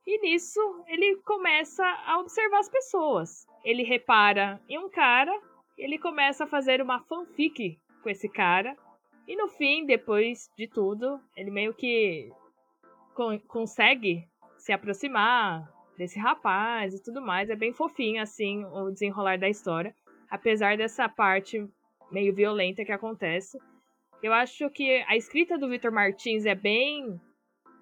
e 0.07 0.21
nisso 0.21 0.59
ele 0.87 1.17
começa 1.17 1.85
a 2.07 2.17
observar 2.19 2.59
as 2.59 2.69
pessoas. 2.69 3.45
Ele 3.63 3.83
repara 3.83 4.61
em 4.69 4.79
um 4.79 4.89
cara, 4.89 5.37
ele 5.77 5.99
começa 5.99 6.45
a 6.45 6.47
fazer 6.47 6.81
uma 6.81 7.01
fanfic 7.01 7.77
com 8.01 8.09
esse 8.09 8.29
cara. 8.29 8.73
E 9.27 9.35
no 9.35 9.49
fim, 9.49 9.85
depois 9.85 10.49
de 10.57 10.67
tudo, 10.67 11.19
ele 11.35 11.51
meio 11.51 11.73
que 11.73 12.31
consegue 13.47 14.27
se 14.57 14.71
aproximar 14.71 15.72
desse 15.97 16.19
rapaz 16.19 16.93
e 16.93 17.01
tudo 17.01 17.21
mais. 17.21 17.49
É 17.49 17.55
bem 17.55 17.73
fofinho, 17.73 18.21
assim, 18.21 18.63
o 18.65 18.91
desenrolar 18.91 19.37
da 19.37 19.49
história. 19.49 19.95
Apesar 20.29 20.77
dessa 20.77 21.07
parte 21.07 21.67
meio 22.11 22.33
violenta 22.33 22.85
que 22.85 22.91
acontece. 22.91 23.57
Eu 24.21 24.33
acho 24.33 24.69
que 24.69 25.03
a 25.07 25.15
escrita 25.15 25.57
do 25.57 25.69
Victor 25.69 25.91
Martins 25.91 26.45
é 26.45 26.55
bem 26.55 27.19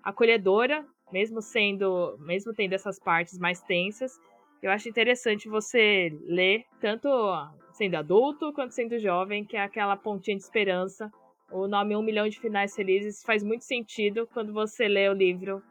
acolhedora, 0.04 0.86
mesmo 1.12 1.42
sendo, 1.42 2.18
mesmo 2.20 2.54
tendo 2.54 2.74
essas 2.74 2.98
partes 3.00 3.38
mais 3.38 3.62
tensas, 3.62 4.20
eu 4.62 4.70
acho 4.70 4.88
interessante 4.88 5.50
você 5.50 6.16
ler 6.22 6.66
tanto 6.80 7.10
sendo 7.74 7.96
adulto 7.96 8.54
quanto 8.54 8.76
sendo 8.76 9.00
jovem, 9.00 9.44
que 9.44 9.58
é 9.58 9.64
aquela 9.64 9.98
pontinha 9.98 10.38
de 10.38 10.44
esperança. 10.44 11.12
O 11.52 11.68
nome 11.68 11.96
Um 11.96 12.04
Milhão 12.04 12.30
de 12.30 12.40
Finais 12.40 12.76
Felizes 12.76 13.24
faz 13.24 13.44
muito 13.44 13.64
sentido 13.64 14.28
quando 14.32 14.54
você 14.54 14.88
lê 14.88 15.10
o 15.10 15.14
livro 15.14 15.64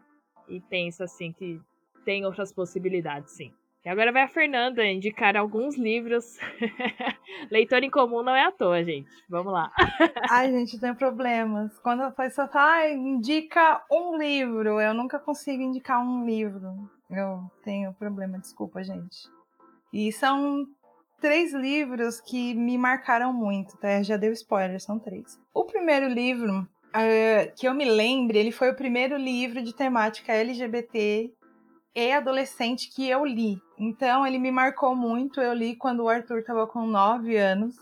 e 0.48 0.60
pensa 0.60 1.04
assim 1.04 1.32
que 1.32 1.60
tem 2.04 2.24
outras 2.24 2.52
possibilidades, 2.52 3.32
sim. 3.32 3.52
E 3.82 3.88
agora 3.88 4.12
vai 4.12 4.22
a 4.22 4.28
Fernanda 4.28 4.84
indicar 4.84 5.36
alguns 5.36 5.78
livros. 5.78 6.38
Leitor 7.50 7.82
em 7.82 7.90
comum 7.90 8.22
não 8.22 8.34
é 8.34 8.44
à 8.44 8.52
toa, 8.52 8.84
gente. 8.84 9.08
Vamos 9.28 9.52
lá. 9.52 9.72
Ai, 10.30 10.50
gente, 10.50 10.78
tem 10.78 10.94
problemas. 10.94 11.78
Quando 11.78 12.02
a 12.02 12.10
pessoa 12.10 12.46
fala, 12.46 12.72
ah, 12.72 12.90
indica 12.90 13.82
um 13.90 14.18
livro, 14.18 14.78
eu 14.80 14.92
nunca 14.92 15.18
consigo 15.18 15.62
indicar 15.62 15.98
um 16.04 16.26
livro. 16.26 16.90
Eu 17.10 17.50
tenho 17.64 17.94
problema, 17.94 18.38
desculpa, 18.38 18.84
gente. 18.84 19.16
E 19.90 20.12
são 20.12 20.66
três 21.18 21.54
livros 21.54 22.20
que 22.20 22.54
me 22.54 22.76
marcaram 22.76 23.32
muito, 23.32 23.78
tá? 23.78 24.02
Já 24.02 24.18
deu 24.18 24.32
spoiler, 24.32 24.78
são 24.78 24.98
três. 24.98 25.40
O 25.54 25.64
primeiro 25.64 26.06
livro, 26.06 26.60
uh, 26.60 27.54
que 27.58 27.66
eu 27.66 27.72
me 27.72 27.86
lembre, 27.86 28.38
ele 28.38 28.52
foi 28.52 28.70
o 28.70 28.76
primeiro 28.76 29.16
livro 29.16 29.62
de 29.62 29.74
temática 29.74 30.32
LGBT 30.32 31.32
e 31.94 32.12
adolescente 32.12 32.90
que 32.94 33.08
eu 33.08 33.24
li. 33.24 33.60
Então 33.78 34.26
ele 34.26 34.38
me 34.38 34.50
marcou 34.50 34.94
muito. 34.94 35.40
Eu 35.40 35.52
li 35.52 35.76
quando 35.76 36.00
o 36.00 36.08
Arthur 36.08 36.38
estava 36.38 36.66
com 36.66 36.86
9 36.86 37.36
anos 37.36 37.76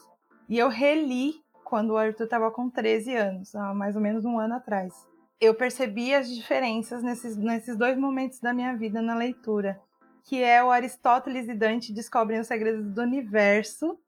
e 0.49 0.59
eu 0.59 0.69
reli 0.69 1.43
quando 1.65 1.91
o 1.91 1.97
Arthur 1.99 2.25
estava 2.25 2.51
com 2.51 2.71
13 2.71 3.15
anos, 3.15 3.55
há 3.55 3.75
mais 3.75 3.95
ou 3.95 4.01
menos 4.01 4.25
um 4.25 4.39
ano 4.39 4.55
atrás. 4.55 5.07
Eu 5.39 5.55
percebi 5.55 6.15
as 6.15 6.35
diferenças 6.35 7.03
nesses, 7.03 7.37
nesses 7.37 7.77
dois 7.77 7.99
momentos 7.99 8.41
da 8.41 8.55
minha 8.55 8.75
vida 8.75 9.03
na 9.03 9.15
leitura, 9.15 9.79
que 10.25 10.43
é 10.43 10.65
o 10.65 10.71
Aristóteles 10.71 11.47
e 11.47 11.55
Dante 11.55 11.93
descobrem 11.93 12.41
os 12.41 12.47
segredos 12.47 12.87
do 12.87 13.03
universo, 13.03 13.99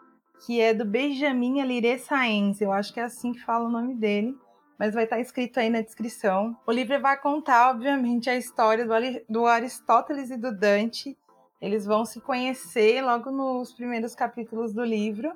que 0.46 0.58
é 0.58 0.72
do 0.72 0.86
Benjamin 0.86 1.60
Alire 1.60 1.98
Saenz, 1.98 2.62
eu 2.62 2.72
acho 2.72 2.94
que 2.94 2.98
é 2.98 3.04
assim 3.04 3.32
que 3.32 3.44
fala 3.44 3.68
o 3.68 3.70
nome 3.70 3.94
dele 3.94 4.34
mas 4.80 4.94
vai 4.94 5.04
estar 5.04 5.20
escrito 5.20 5.60
aí 5.60 5.68
na 5.68 5.82
descrição. 5.82 6.56
O 6.66 6.72
livro 6.72 6.98
vai 7.02 7.14
contar, 7.20 7.68
obviamente, 7.68 8.30
a 8.30 8.34
história 8.34 8.86
do, 8.86 8.94
do 9.28 9.44
Aristóteles 9.44 10.30
e 10.30 10.38
do 10.38 10.56
Dante. 10.56 11.18
Eles 11.60 11.84
vão 11.84 12.06
se 12.06 12.18
conhecer 12.18 13.02
logo 13.02 13.30
nos 13.30 13.74
primeiros 13.74 14.14
capítulos 14.14 14.72
do 14.72 14.82
livro. 14.82 15.34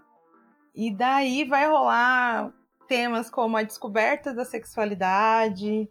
E 0.74 0.90
daí 0.90 1.44
vai 1.44 1.68
rolar 1.68 2.54
temas 2.88 3.28
como 3.28 3.58
a 3.58 3.62
descoberta 3.62 4.32
da 4.32 4.46
sexualidade, 4.46 5.90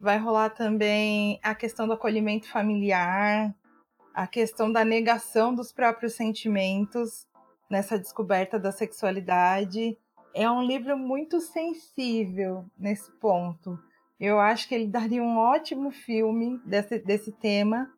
vai 0.00 0.16
rolar 0.16 0.48
também 0.48 1.38
a 1.42 1.54
questão 1.54 1.86
do 1.86 1.92
acolhimento 1.92 2.48
familiar, 2.48 3.54
a 4.14 4.26
questão 4.26 4.72
da 4.72 4.82
negação 4.82 5.54
dos 5.54 5.74
próprios 5.74 6.14
sentimentos 6.14 7.26
nessa 7.68 7.98
descoberta 7.98 8.58
da 8.58 8.72
sexualidade 8.72 9.98
é 10.34 10.50
um 10.50 10.62
livro 10.62 10.98
muito 10.98 11.40
sensível 11.40 12.64
nesse 12.76 13.10
ponto. 13.12 13.78
Eu 14.18 14.40
acho 14.40 14.68
que 14.68 14.74
ele 14.74 14.88
daria 14.88 15.22
um 15.22 15.36
ótimo 15.36 15.92
filme 15.92 16.60
desse, 16.66 16.98
desse 16.98 17.30
tema. 17.30 17.88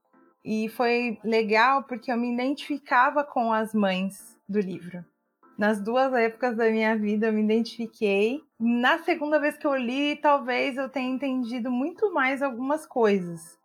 E 0.45 0.69
foi 0.69 1.19
legal 1.25 1.85
porque 1.85 2.13
eu 2.13 2.17
me 2.17 2.33
identificava 2.33 3.25
com 3.25 3.53
as 3.53 3.75
mães 3.75 4.39
do 4.49 4.61
livro. 4.61 5.05
Nas 5.59 5.81
duas 5.81 6.13
épocas 6.13 6.55
da 6.55 6.71
minha 6.71 6.95
vida 6.95 7.29
eu 7.29 7.33
me 7.33 7.43
identifiquei. 7.43 8.43
Na 8.61 8.99
segunda 8.99 9.41
vez 9.41 9.57
que 9.57 9.67
eu 9.67 9.75
li, 9.75 10.17
talvez 10.17 10.77
eu 10.77 10.89
tenha 10.91 11.11
entendido 11.11 11.71
muito 11.71 12.13
mais 12.13 12.43
algumas 12.43 12.87
coisas. 12.87 13.59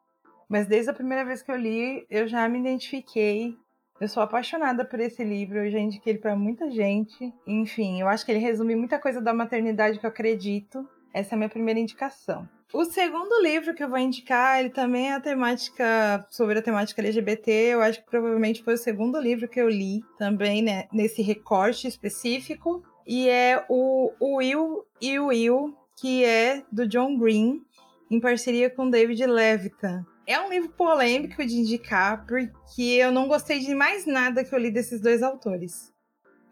Mas 0.47 0.65
desde 0.67 0.89
a 0.89 0.93
primeira 0.93 1.25
vez 1.25 1.41
que 1.41 1.51
eu 1.51 1.57
li, 1.57 2.05
eu 2.09 2.27
já 2.27 2.47
me 2.47 2.59
identifiquei 2.59 3.57
eu 4.01 4.07
sou 4.07 4.23
apaixonada 4.23 4.83
por 4.83 4.99
esse 4.99 5.23
livro, 5.23 5.59
eu 5.59 5.69
já 5.69 5.77
indiquei 5.77 6.13
ele 6.13 6.19
para 6.19 6.35
muita 6.35 6.71
gente. 6.71 7.31
Enfim, 7.45 8.01
eu 8.01 8.07
acho 8.07 8.25
que 8.25 8.31
ele 8.31 8.39
resume 8.39 8.75
muita 8.75 8.97
coisa 8.97 9.21
da 9.21 9.31
maternidade 9.31 9.99
que 9.99 10.05
eu 10.05 10.09
acredito. 10.09 10.89
Essa 11.13 11.33
é 11.33 11.35
a 11.35 11.37
minha 11.37 11.49
primeira 11.49 11.79
indicação. 11.79 12.49
O 12.73 12.83
segundo 12.83 13.39
livro 13.43 13.75
que 13.75 13.83
eu 13.83 13.89
vou 13.89 13.99
indicar, 13.99 14.59
ele 14.59 14.71
também 14.71 15.11
é 15.11 15.13
a 15.13 15.19
temática 15.19 16.25
sobre 16.31 16.57
a 16.57 16.63
temática 16.63 16.99
LGBT. 16.99 17.51
Eu 17.51 17.81
acho 17.83 17.99
que 17.99 18.09
provavelmente 18.09 18.63
foi 18.63 18.73
o 18.73 18.77
segundo 18.77 19.19
livro 19.19 19.47
que 19.47 19.61
eu 19.61 19.69
li 19.69 20.01
também, 20.17 20.63
né, 20.63 20.87
nesse 20.91 21.21
recorte 21.21 21.87
específico. 21.87 22.81
E 23.05 23.29
é 23.29 23.63
o, 23.69 24.11
Will 24.19 24.83
e 24.99 25.19
o 25.19 25.27
Will, 25.27 25.77
que 25.95 26.25
é 26.25 26.63
do 26.71 26.87
John 26.87 27.19
Green, 27.19 27.61
em 28.09 28.19
parceria 28.19 28.67
com 28.67 28.89
David 28.89 29.27
Levitan. 29.27 30.03
É 30.27 30.39
um 30.39 30.49
livro 30.49 30.69
polêmico 30.69 31.45
de 31.45 31.55
indicar, 31.55 32.25
porque 32.25 32.81
eu 32.81 33.11
não 33.11 33.27
gostei 33.27 33.59
de 33.59 33.73
mais 33.73 34.05
nada 34.05 34.43
que 34.43 34.53
eu 34.53 34.59
li 34.59 34.71
desses 34.71 35.01
dois 35.01 35.23
autores. 35.23 35.91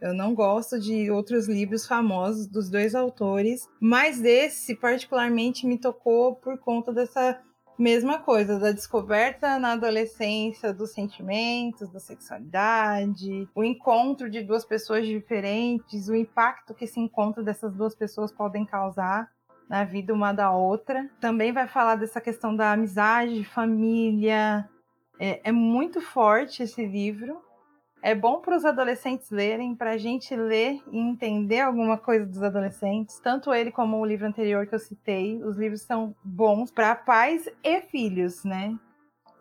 Eu 0.01 0.13
não 0.13 0.33
gosto 0.33 0.79
de 0.79 1.11
outros 1.11 1.47
livros 1.47 1.85
famosos 1.85 2.47
dos 2.47 2.69
dois 2.69 2.95
autores, 2.95 3.67
mas 3.79 4.23
esse 4.23 4.75
particularmente 4.75 5.67
me 5.67 5.77
tocou 5.77 6.35
por 6.35 6.57
conta 6.57 6.93
dessa 6.93 7.39
mesma 7.77 8.19
coisa, 8.19 8.59
da 8.59 8.71
descoberta 8.71 9.57
na 9.59 9.73
adolescência 9.73 10.73
dos 10.73 10.91
sentimentos, 10.91 11.89
da 11.91 11.99
sexualidade, 11.99 13.47
o 13.55 13.63
encontro 13.63 14.29
de 14.29 14.41
duas 14.41 14.65
pessoas 14.65 15.05
diferentes, 15.05 16.09
o 16.09 16.15
impacto 16.15 16.73
que 16.73 16.85
esse 16.85 16.99
encontro 16.99 17.43
dessas 17.43 17.73
duas 17.73 17.95
pessoas 17.95 18.31
podem 18.31 18.65
causar 18.65 19.29
na 19.69 19.83
vida 19.83 20.13
uma 20.13 20.33
da 20.33 20.51
outra. 20.51 21.07
Também 21.21 21.53
vai 21.53 21.67
falar 21.67 21.95
dessa 21.95 22.19
questão 22.19 22.55
da 22.55 22.71
amizade, 22.71 23.43
família. 23.45 24.67
É, 25.19 25.49
é 25.49 25.51
muito 25.51 26.01
forte 26.01 26.63
esse 26.63 26.83
livro. 26.83 27.39
É 28.01 28.15
bom 28.15 28.39
para 28.39 28.55
os 28.55 28.63
adolescentes 28.63 29.29
lerem, 29.29 29.75
para 29.75 29.91
a 29.91 29.97
gente 29.97 30.33
ler 30.33 30.81
e 30.89 30.97
entender 30.97 31.59
alguma 31.59 31.97
coisa 31.97 32.25
dos 32.25 32.41
adolescentes. 32.41 33.19
Tanto 33.19 33.53
ele 33.53 33.71
como 33.71 33.97
o 33.97 34.05
livro 34.05 34.25
anterior 34.25 34.65
que 34.65 34.73
eu 34.73 34.79
citei. 34.79 35.43
Os 35.43 35.57
livros 35.57 35.81
são 35.81 36.15
bons 36.23 36.71
para 36.71 36.95
pais 36.95 37.47
e 37.63 37.81
filhos, 37.81 38.43
né? 38.45 38.73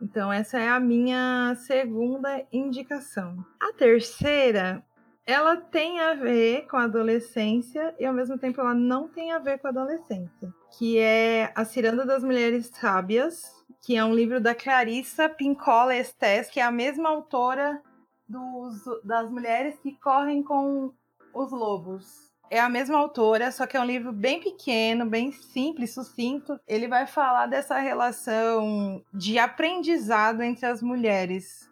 Então, 0.02 0.32
essa 0.32 0.58
é 0.58 0.68
a 0.68 0.78
minha 0.78 1.54
segunda 1.56 2.44
indicação. 2.52 3.44
A 3.60 3.72
terceira 3.72 4.84
ela 5.28 5.56
tem 5.56 6.00
a 6.00 6.14
ver 6.14 6.66
com 6.68 6.78
a 6.78 6.84
adolescência 6.84 7.94
e 8.00 8.06
ao 8.06 8.14
mesmo 8.14 8.38
tempo 8.38 8.62
ela 8.62 8.72
não 8.72 9.06
tem 9.06 9.30
a 9.30 9.38
ver 9.38 9.58
com 9.58 9.66
a 9.66 9.70
adolescência, 9.70 10.54
que 10.78 10.96
é 10.96 11.52
A 11.54 11.66
Ciranda 11.66 12.06
das 12.06 12.24
Mulheres 12.24 12.70
Sábias, 12.72 13.42
que 13.82 13.94
é 13.94 14.02
um 14.02 14.14
livro 14.14 14.40
da 14.40 14.54
Clarissa 14.54 15.28
Pincola 15.28 15.94
Estes, 15.94 16.48
que 16.48 16.58
é 16.58 16.62
a 16.62 16.70
mesma 16.70 17.10
autora 17.10 17.82
dos, 18.26 18.82
das 19.04 19.30
mulheres 19.30 19.78
que 19.80 19.92
correm 20.00 20.42
com 20.42 20.94
os 21.34 21.52
lobos. 21.52 22.32
É 22.50 22.58
a 22.58 22.70
mesma 22.70 22.96
autora, 22.96 23.52
só 23.52 23.66
que 23.66 23.76
é 23.76 23.80
um 23.80 23.84
livro 23.84 24.10
bem 24.10 24.40
pequeno, 24.40 25.04
bem 25.04 25.30
simples, 25.30 25.92
sucinto. 25.92 26.58
Ele 26.66 26.88
vai 26.88 27.06
falar 27.06 27.44
dessa 27.44 27.78
relação 27.78 29.04
de 29.12 29.38
aprendizado 29.38 30.40
entre 30.40 30.64
as 30.64 30.82
mulheres, 30.82 31.70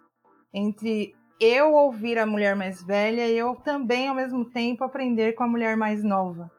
entre 0.53 1.17
eu 1.41 1.73
ouvir 1.75 2.19
a 2.19 2.27
mulher 2.27 2.57
mais 2.57 2.83
velha 2.83 3.27
e 3.29 3.37
eu 3.37 3.55
também, 3.57 4.09
ao 4.09 4.15
mesmo 4.15 4.45
tempo, 4.45 4.85
aprender 4.85 5.35
com 5.35 5.45
a 5.45 5.49
mulher 5.49 5.77
mais 5.77 6.03
nova. 6.03 6.51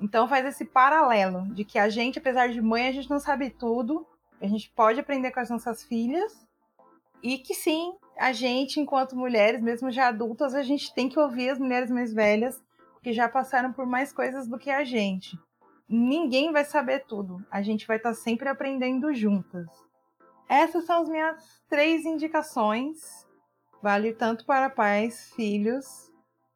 Então 0.00 0.28
faz 0.28 0.44
esse 0.46 0.64
paralelo 0.64 1.46
de 1.54 1.64
que 1.64 1.78
a 1.78 1.88
gente, 1.88 2.18
apesar 2.18 2.48
de 2.48 2.60
mãe, 2.60 2.88
a 2.88 2.92
gente 2.92 3.10
não 3.10 3.18
sabe 3.18 3.50
tudo, 3.50 4.06
a 4.40 4.46
gente 4.46 4.70
pode 4.70 5.00
aprender 5.00 5.30
com 5.30 5.40
as 5.40 5.50
nossas 5.50 5.82
filhas 5.84 6.46
e 7.22 7.38
que 7.38 7.54
sim, 7.54 7.94
a 8.18 8.32
gente, 8.32 8.78
enquanto 8.78 9.16
mulheres, 9.16 9.62
mesmo 9.62 9.90
já 9.90 10.08
adultas, 10.08 10.54
a 10.54 10.62
gente 10.62 10.92
tem 10.94 11.08
que 11.08 11.18
ouvir 11.18 11.48
as 11.50 11.58
mulheres 11.58 11.90
mais 11.90 12.12
velhas 12.12 12.62
que 13.02 13.12
já 13.12 13.28
passaram 13.28 13.72
por 13.72 13.86
mais 13.86 14.12
coisas 14.12 14.46
do 14.46 14.58
que 14.58 14.70
a 14.70 14.84
gente. 14.84 15.38
ninguém 15.88 16.52
vai 16.52 16.64
saber 16.64 17.04
tudo. 17.06 17.44
A 17.50 17.62
gente 17.62 17.86
vai 17.86 17.98
estar 17.98 18.14
sempre 18.14 18.48
aprendendo 18.48 19.12
juntas. 19.14 19.66
Essas 20.48 20.84
são 20.84 21.02
as 21.02 21.08
minhas 21.08 21.62
três 21.68 22.04
indicações. 22.04 23.23
Vale 23.84 24.14
tanto 24.14 24.46
para 24.46 24.70
pais, 24.70 25.30
filhos, 25.36 26.10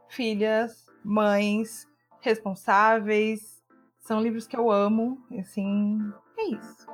filhas, 0.09 0.87
mães, 1.05 1.87
responsáveis. 2.23 3.63
São 3.99 4.19
livros 4.19 4.47
que 4.47 4.57
eu 4.57 4.71
amo. 4.71 5.23
Assim, 5.39 5.99
é 6.39 6.45
isso. 6.55 6.87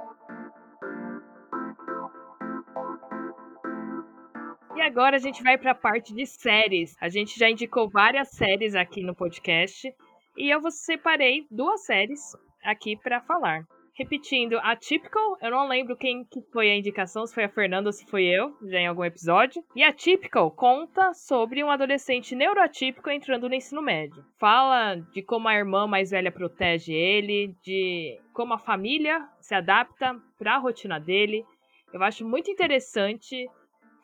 E 4.75 4.81
agora 4.81 5.15
a 5.15 5.21
gente 5.21 5.41
vai 5.41 5.57
para 5.57 5.71
a 5.71 5.77
parte 5.77 6.13
de 6.13 6.27
séries. 6.27 6.97
A 7.01 7.09
gente 7.09 7.39
já 7.39 7.49
indicou 7.49 7.89
várias 7.89 8.31
séries 8.31 8.75
aqui 8.75 9.05
no 9.05 9.15
podcast 9.15 9.89
e 10.37 10.51
eu 10.53 10.69
separei 10.69 11.47
duas 11.49 11.85
séries 11.85 12.21
aqui 12.65 12.97
para 12.97 13.21
falar. 13.21 13.65
Repetindo, 13.97 14.59
a 14.59 14.75
Typical, 14.75 15.39
eu 15.41 15.53
não 15.53 15.69
lembro 15.69 15.97
quem 15.97 16.25
que 16.25 16.43
foi 16.53 16.69
a 16.69 16.77
indicação, 16.77 17.25
se 17.25 17.33
foi 17.33 17.45
a 17.45 17.49
Fernanda 17.49 17.89
ou 17.89 17.93
se 17.93 18.05
foi 18.07 18.25
eu, 18.25 18.53
já 18.69 18.81
em 18.81 18.89
algum 18.89 19.05
episódio. 19.05 19.63
E 19.77 19.85
a 19.85 19.93
Typical 19.93 20.51
conta 20.51 21.15
sobre 21.15 21.63
um 21.63 21.71
adolescente 21.71 22.35
neurotípico 22.35 23.09
entrando 23.09 23.49
no 23.49 23.55
ensino 23.55 23.81
médio. 23.81 24.25
Fala 24.37 24.97
de 25.13 25.23
como 25.23 25.47
a 25.47 25.55
irmã 25.55 25.87
mais 25.87 26.11
velha 26.11 26.33
protege 26.33 26.93
ele, 26.93 27.55
de 27.63 28.19
como 28.33 28.55
a 28.55 28.59
família 28.59 29.29
se 29.41 29.55
adapta 29.55 30.21
para 30.37 30.57
a 30.57 30.59
rotina 30.59 30.99
dele. 30.99 31.45
Eu 31.93 32.03
acho 32.03 32.27
muito 32.27 32.51
interessante 32.51 33.49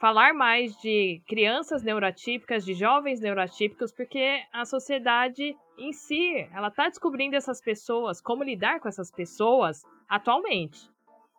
falar 0.00 0.33
mais 0.33 0.75
de 0.78 1.23
crianças 1.28 1.83
neurotípicas, 1.83 2.64
de 2.64 2.73
jovens 2.73 3.21
neurotípicos, 3.21 3.92
porque 3.92 4.42
a 4.50 4.64
sociedade 4.64 5.54
em 5.78 5.92
si, 5.92 6.49
ela 6.54 6.69
está 6.69 6.88
descobrindo 6.88 7.37
essas 7.37 7.61
pessoas, 7.61 8.19
como 8.21 8.42
lidar 8.42 8.80
com 8.80 8.88
essas 8.88 9.11
pessoas 9.11 9.85
atualmente. 10.09 10.90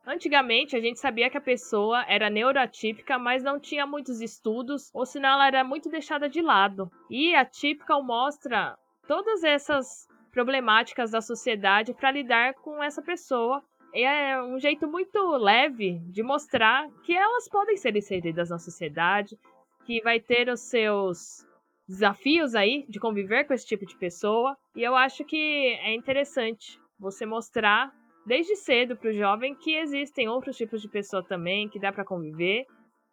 Antigamente, 0.05 0.75
a 0.75 0.79
gente 0.79 0.99
sabia 0.99 1.29
que 1.29 1.37
a 1.37 1.41
pessoa 1.41 2.05
era 2.07 2.29
neurotípica, 2.29 3.17
mas 3.17 3.43
não 3.43 3.59
tinha 3.59 3.85
muitos 3.85 4.21
estudos, 4.21 4.91
ou 4.93 5.05
senão 5.07 5.29
ela 5.29 5.47
era 5.47 5.63
muito 5.63 5.89
deixada 5.89 6.29
de 6.29 6.41
lado. 6.41 6.91
E 7.09 7.33
a 7.35 7.43
típica 7.43 7.99
mostra 7.99 8.77
todas 9.07 9.43
essas 9.43 10.07
problemáticas 10.31 11.11
da 11.11 11.21
sociedade 11.21 11.93
para 11.93 12.11
lidar 12.11 12.53
com 12.55 12.81
essa 12.81 13.01
pessoa 13.01 13.63
é 13.93 14.41
um 14.41 14.59
jeito 14.59 14.87
muito 14.87 15.19
leve 15.37 15.99
de 16.07 16.23
mostrar 16.23 16.89
que 17.03 17.15
elas 17.15 17.47
podem 17.49 17.77
ser 17.77 17.95
inseridas 17.95 18.49
na 18.49 18.57
sociedade, 18.57 19.37
que 19.85 20.01
vai 20.01 20.19
ter 20.19 20.49
os 20.49 20.61
seus 20.61 21.45
desafios 21.87 22.55
aí 22.55 22.85
de 22.87 22.99
conviver 22.99 23.45
com 23.45 23.53
esse 23.53 23.67
tipo 23.67 23.85
de 23.85 23.97
pessoa. 23.97 24.57
E 24.75 24.81
eu 24.81 24.95
acho 24.95 25.25
que 25.25 25.77
é 25.81 25.93
interessante 25.93 26.79
você 26.99 27.25
mostrar 27.25 27.91
desde 28.25 28.55
cedo 28.55 28.95
para 28.95 29.09
o 29.09 29.13
jovem 29.13 29.55
que 29.55 29.75
existem 29.75 30.29
outros 30.29 30.55
tipos 30.55 30.81
de 30.81 30.87
pessoa 30.87 31.23
também, 31.23 31.67
que 31.67 31.79
dá 31.79 31.91
para 31.91 32.05
conviver 32.05 32.65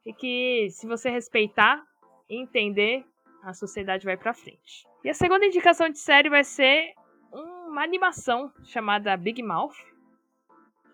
e 0.05 0.13
que 0.13 0.69
se 0.71 0.87
você 0.87 1.11
respeitar 1.11 1.83
e 2.29 2.41
entender, 2.41 3.05
a 3.43 3.53
sociedade 3.53 4.05
vai 4.05 4.17
para 4.17 4.35
frente. 4.35 4.87
E 5.03 5.09
a 5.09 5.15
segunda 5.15 5.47
indicação 5.47 5.89
de 5.89 5.99
série 5.99 6.29
vai 6.29 6.45
ser 6.45 6.93
uma 7.33 7.83
animação 7.83 8.53
chamada 8.65 9.17
Big 9.17 9.43
Mouth, 9.43 9.77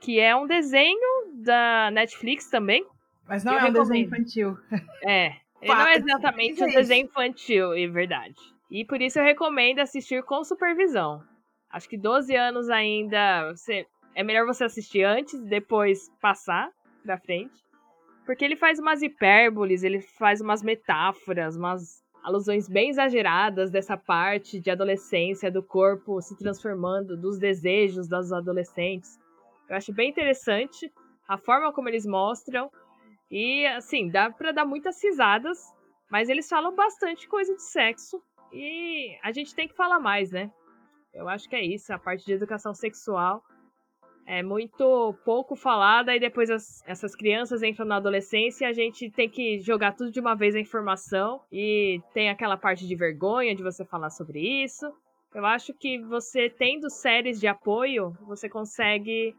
que 0.05 0.21
é 0.21 0.37
um 0.37 0.47
desenho 0.47 1.33
da 1.33 1.91
Netflix 1.91 2.51
também. 2.51 2.87
Mas 3.27 3.43
não 3.43 3.55
é 3.55 3.57
um 3.57 3.59
recomendo. 3.61 3.83
desenho 3.83 4.07
infantil. 4.07 4.59
É, 5.07 5.37
não 5.63 5.87
é 5.87 5.97
exatamente 5.97 6.63
um 6.63 6.67
desenho 6.67 7.07
infantil, 7.07 7.73
é 7.73 7.87
verdade. 7.87 8.37
E 8.71 8.85
por 8.85 9.01
isso 9.01 9.19
eu 9.19 9.25
recomendo 9.25 9.79
assistir 9.79 10.23
com 10.23 10.45
supervisão. 10.45 11.23
Acho 11.71 11.89
que 11.89 11.97
12 11.97 12.37
anos 12.37 12.69
ainda, 12.69 13.51
você 13.51 13.87
é 14.15 14.23
melhor 14.23 14.45
você 14.45 14.65
assistir 14.65 15.05
antes 15.05 15.33
e 15.33 15.47
depois 15.47 16.11
passar 16.21 16.71
pra 17.03 17.19
frente. 17.19 17.55
Porque 18.27 18.45
ele 18.45 18.57
faz 18.57 18.79
umas 18.79 19.01
hipérboles, 19.01 19.83
ele 19.83 20.03
faz 20.03 20.43
umas 20.43 20.63
metáforas, 20.63 21.57
umas 21.57 22.03
alusões 22.23 22.69
bem 22.69 22.91
exageradas 22.91 23.71
dessa 23.71 23.97
parte 23.97 24.61
de 24.61 24.71
adolescência, 24.71 25.51
do 25.51 25.63
corpo 25.63 26.21
se 26.21 26.37
transformando, 26.37 27.17
dos 27.17 27.39
desejos 27.39 28.07
das 28.07 28.33
adolescentes. 28.33 29.19
Eu 29.69 29.77
acho 29.77 29.93
bem 29.93 30.11
interessante 30.11 30.93
a 31.29 31.39
forma 31.39 31.73
como 31.73 31.89
eles 31.89 32.07
mostram. 32.07 32.71
E, 33.31 33.67
assim, 33.67 34.09
dá 34.11 34.31
pra 34.31 34.53
dar 34.53 34.65
muitas 34.65 35.03
risadas, 35.03 35.59
mas 36.11 36.29
eles 36.29 36.49
falam 36.49 36.75
bastante 36.75 37.29
coisa 37.29 37.55
de 37.55 37.63
sexo. 37.63 38.23
E 38.53 39.19
a 39.23 39.33
gente 39.33 39.55
tem 39.55 39.67
que 39.67 39.75
falar 39.75 39.99
mais, 39.99 40.31
né? 40.31 40.51
Eu 41.13 41.29
acho 41.29 41.49
que 41.49 41.57
é 41.57 41.65
isso. 41.65 41.93
A 41.93 41.99
parte 41.99 42.25
de 42.25 42.33
educação 42.33 42.75
sexual 42.75 43.43
é 44.27 44.43
muito 44.43 45.15
pouco 45.25 45.57
falada. 45.57 46.15
E 46.15 46.21
depois 46.21 46.51
as, 46.51 46.83
essas 46.87 47.17
crianças 47.17 47.63
entram 47.63 47.87
na 47.87 47.97
adolescência 47.97 48.67
e 48.67 48.69
a 48.69 48.73
gente 48.73 49.11
tem 49.11 49.29
que 49.29 49.59
jogar 49.61 49.93
tudo 49.93 50.11
de 50.11 50.21
uma 50.21 50.35
vez 50.35 50.55
a 50.55 50.61
informação. 50.61 51.41
E 51.51 52.01
tem 52.13 52.29
aquela 52.31 52.57
parte 52.57 52.87
de 52.87 52.95
vergonha 52.95 53.55
de 53.55 53.63
você 53.63 53.85
falar 53.85 54.11
sobre 54.11 54.41
isso. 54.63 54.87
Eu 55.35 55.45
acho 55.45 55.75
que 55.75 55.99
você 55.99 56.49
tendo 56.49 56.89
séries 56.89 57.41
de 57.41 57.49
apoio, 57.49 58.13
você 58.21 58.49
consegue 58.49 59.35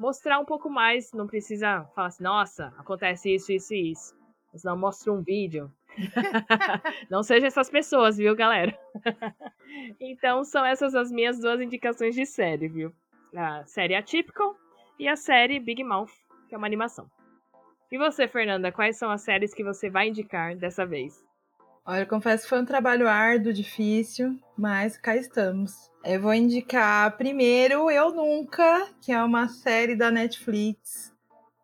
mostrar 0.00 0.40
um 0.40 0.46
pouco 0.46 0.70
mais, 0.70 1.12
não 1.12 1.26
precisa 1.26 1.84
falar 1.94 2.08
assim, 2.08 2.24
nossa, 2.24 2.72
acontece 2.78 3.34
isso, 3.34 3.52
isso 3.52 3.74
e 3.74 3.92
isso. 3.92 4.16
Mas 4.50 4.64
não 4.64 4.76
mostra 4.76 5.12
um 5.12 5.22
vídeo. 5.22 5.70
não 7.10 7.22
seja 7.22 7.46
essas 7.46 7.68
pessoas, 7.68 8.16
viu, 8.16 8.34
galera? 8.34 8.76
então 10.00 10.42
são 10.42 10.64
essas 10.64 10.94
as 10.94 11.12
minhas 11.12 11.38
duas 11.38 11.60
indicações 11.60 12.14
de 12.14 12.24
série, 12.24 12.66
viu? 12.66 12.92
A 13.36 13.64
série 13.66 13.94
Atypical 13.94 14.56
e 14.98 15.06
a 15.06 15.16
série 15.16 15.60
Big 15.60 15.84
Mouth, 15.84 16.10
que 16.48 16.54
é 16.54 16.58
uma 16.58 16.66
animação. 16.66 17.06
E 17.92 17.98
você, 17.98 18.26
Fernanda, 18.26 18.72
quais 18.72 18.96
são 18.96 19.10
as 19.10 19.20
séries 19.20 19.52
que 19.52 19.62
você 19.62 19.90
vai 19.90 20.08
indicar 20.08 20.56
dessa 20.56 20.86
vez? 20.86 21.22
Olha, 21.90 22.02
eu 22.02 22.06
confesso 22.06 22.44
que 22.44 22.48
foi 22.48 22.60
um 22.60 22.64
trabalho 22.64 23.08
árduo, 23.08 23.52
difícil, 23.52 24.38
mas 24.56 24.96
cá 24.96 25.16
estamos. 25.16 25.90
Eu 26.04 26.22
vou 26.22 26.32
indicar 26.32 27.16
primeiro 27.16 27.90
Eu 27.90 28.14
Nunca, 28.14 28.86
que 29.00 29.10
é 29.10 29.20
uma 29.20 29.48
série 29.48 29.96
da 29.96 30.08
Netflix 30.08 31.12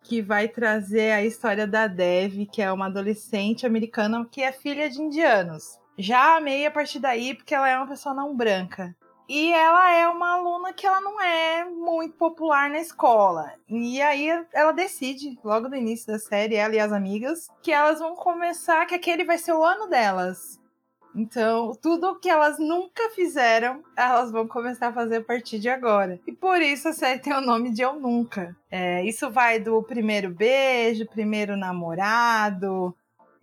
que 0.03 0.21
vai 0.21 0.49
trazer 0.49 1.13
a 1.13 1.25
história 1.25 1.65
da 1.65 1.87
Dev, 1.87 2.45
que 2.51 2.61
é 2.61 2.73
uma 2.73 2.87
adolescente 2.87 3.65
americana 3.65 4.27
que 4.29 4.43
é 4.43 4.51
filha 4.51 4.91
de 4.91 5.01
indianos. 5.01 5.79
Já 5.97 6.39
amei 6.39 6.67
a 6.67 6.73
partir 6.73 6.99
daí 6.99 7.33
porque 7.33 7.55
ela 7.55 7.69
é 7.69 7.77
uma 7.77 7.87
pessoa 7.87 8.13
não 8.13 8.37
branca. 8.37 8.97
E 9.29 9.53
ela 9.53 9.91
é 9.93 10.07
uma 10.09 10.35
aluna 10.35 10.73
que 10.73 10.87
ela 10.87 11.01
não 11.01 11.21
é 11.21 11.65
muito 11.65 12.15
popular 12.17 12.71
na 12.71 12.79
escola. 12.79 13.53
E 13.69 14.01
aí 14.01 14.29
ela 14.53 14.73
decide, 14.73 15.39
logo 15.43 15.69
no 15.69 15.77
início 15.77 16.07
da 16.07 16.19
série, 16.19 16.55
ela 16.55 16.75
e 16.75 16.81
as 16.81 16.93
amigas, 16.93 17.49
que 17.63 17.73
elas 17.73 17.99
vão 17.99 18.15
começar, 18.15 18.87
que 18.87 18.95
aquele 18.95 19.25
vai 19.25 19.39
ser 19.39 19.53
o 19.53 19.65
ano 19.65 19.89
delas. 19.89 20.61
Então, 21.17 21.73
tudo 21.81 22.21
que 22.21 22.29
elas 22.29 22.59
nunca 22.59 23.09
fizeram, 23.15 23.83
elas 23.97 24.31
vão 24.31 24.47
começar 24.47 24.89
a 24.89 24.93
fazer 24.93 25.17
a 25.17 25.25
partir 25.25 25.59
de 25.59 25.69
agora. 25.69 26.21
E 26.27 26.33
por 26.33 26.61
isso 26.61 26.89
a 26.89 26.93
série 26.93 27.19
tem 27.19 27.33
o 27.33 27.41
nome 27.41 27.71
de 27.71 27.81
Eu 27.81 27.95
Nunca. 27.95 28.55
É, 28.71 29.03
isso 29.03 29.31
vai 29.31 29.59
do 29.59 29.83
primeiro 29.83 30.29
beijo, 30.29 31.07
primeiro 31.07 31.57
namorado, 31.57 32.95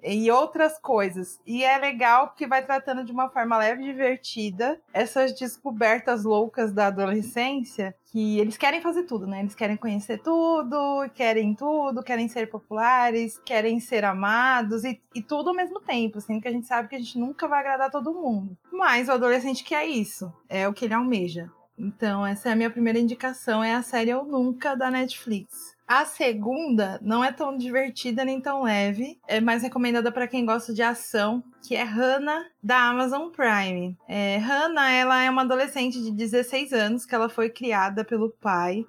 e 0.04 0.30
outras 0.30 0.78
coisas. 0.80 1.40
E 1.46 1.64
é 1.64 1.78
legal 1.78 2.28
porque 2.28 2.48
vai 2.48 2.64
tratando 2.64 3.04
de 3.04 3.12
uma 3.12 3.30
forma 3.30 3.58
leve 3.58 3.84
e 3.84 3.86
divertida 3.86 4.80
essas 4.94 5.38
descobertas 5.38 6.24
loucas 6.24 6.72
da 6.74 6.88
adolescência, 6.88 7.96
que 8.06 8.40
eles 8.40 8.58
querem 8.58 8.82
fazer 8.82 9.04
tudo, 9.04 9.26
né? 9.26 9.40
Eles 9.40 9.56
querem 9.56 9.78
conhecer 9.78 10.20
tudo, 10.20 11.10
querem 11.16 11.56
tudo, 11.56 12.04
querem 12.04 12.28
ser 12.28 12.50
populares, 12.50 13.40
querem 13.46 13.80
ser 13.80 14.06
amados 14.06 14.84
e, 14.84 15.02
e 15.16 15.22
tudo 15.22 15.50
ao 15.50 15.56
mesmo 15.56 15.80
tempo, 15.80 16.18
assim, 16.18 16.40
que 16.40 16.48
a 16.48 16.52
gente 16.52 16.68
sabe 16.68 16.90
que 16.90 16.96
a 16.96 17.00
gente 17.00 17.18
nunca 17.18 17.48
vai 17.48 17.60
agradar 17.60 17.90
todo 17.90 18.14
mundo. 18.14 18.58
Mas 18.72 19.10
o 19.10 19.14
adolescente 19.14 19.64
quer 19.64 19.86
isso, 19.86 20.32
é 20.48 20.68
o 20.68 20.74
que 20.74 20.86
ele 20.86 20.94
almeja. 20.94 21.50
Então, 21.78 22.26
essa 22.26 22.50
é 22.50 22.52
a 22.52 22.56
minha 22.56 22.70
primeira 22.70 23.00
indicação, 23.00 23.64
é 23.64 23.74
a 23.74 23.82
série 23.82 24.12
Eu 24.12 24.24
Nunca 24.26 24.76
da 24.76 24.92
Netflix. 24.92 25.73
A 25.88 26.06
segunda 26.06 26.98
não 27.02 27.24
é 27.24 27.32
tão 27.32 27.58
divertida 27.58 28.24
nem 28.24 28.40
tão 28.40 28.64
leve, 28.64 29.20
é 29.28 29.42
mais 29.42 29.62
recomendada 29.62 30.12
para 30.12 30.28
quem 30.28 30.46
gosta 30.46 30.74
de 30.74 30.82
ação, 30.82 31.44
que 31.62 31.76
é 31.76 31.84
Hannah 31.84 32.46
da 32.62 32.90
Amazon 32.90 33.30
Prime. 33.30 33.98
É, 34.08 34.38
Hannah, 34.38 34.92
ela 34.92 35.22
é 35.22 35.30
uma 35.30 35.42
adolescente 35.42 36.02
de 36.02 36.12
16 36.12 36.72
anos 36.72 37.06
que 37.06 37.14
ela 37.14 37.28
foi 37.28 37.50
criada 37.50 38.06
pelo 38.06 38.30
pai, 38.30 38.86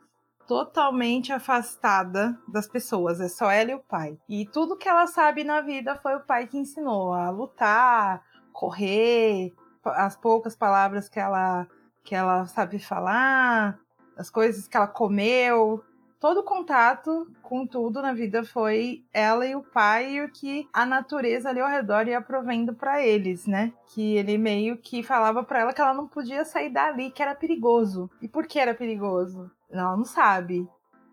totalmente 0.46 1.32
afastada 1.32 2.38
das 2.46 2.68
pessoas, 2.68 3.20
é 3.20 3.28
só 3.28 3.50
ela 3.50 3.72
e 3.72 3.74
o 3.74 3.80
pai. 3.80 4.16
E 4.28 4.46
tudo 4.46 4.76
que 4.76 4.88
ela 4.88 5.06
sabe 5.06 5.42
na 5.42 5.60
vida 5.60 5.96
foi 5.96 6.14
o 6.14 6.20
pai 6.20 6.46
que 6.46 6.58
ensinou 6.58 7.12
a 7.12 7.28
lutar, 7.30 8.22
correr, 8.52 9.52
as 9.84 10.16
poucas 10.16 10.54
palavras 10.54 11.08
que 11.08 11.18
ela 11.18 11.66
que 12.04 12.14
ela 12.14 12.44
sabe 12.46 12.78
falar, 12.78 13.78
as 14.14 14.28
coisas 14.28 14.68
que 14.68 14.76
ela 14.76 14.86
comeu, 14.86 15.82
todo 16.24 16.42
contato 16.42 17.30
com 17.42 17.66
tudo 17.66 18.00
na 18.00 18.14
vida 18.14 18.42
foi 18.42 19.04
ela 19.12 19.44
e 19.44 19.54
o 19.54 19.62
pai 19.62 20.12
e 20.12 20.20
o 20.22 20.32
que 20.32 20.66
a 20.72 20.86
natureza 20.86 21.50
ali 21.50 21.60
ao 21.60 21.68
redor 21.68 22.08
ia 22.08 22.18
provendo 22.18 22.72
para 22.72 23.04
eles, 23.04 23.46
né? 23.46 23.74
Que 23.88 24.16
ele 24.16 24.38
meio 24.38 24.78
que 24.78 25.02
falava 25.02 25.44
para 25.44 25.60
ela 25.60 25.74
que 25.74 25.82
ela 25.82 25.92
não 25.92 26.08
podia 26.08 26.42
sair 26.42 26.70
dali, 26.70 27.10
que 27.10 27.22
era 27.22 27.34
perigoso. 27.34 28.10
E 28.22 28.26
por 28.26 28.46
que 28.46 28.58
era 28.58 28.72
perigoso? 28.72 29.50
Ela 29.70 29.94
não 29.94 30.06
sabe. 30.06 30.66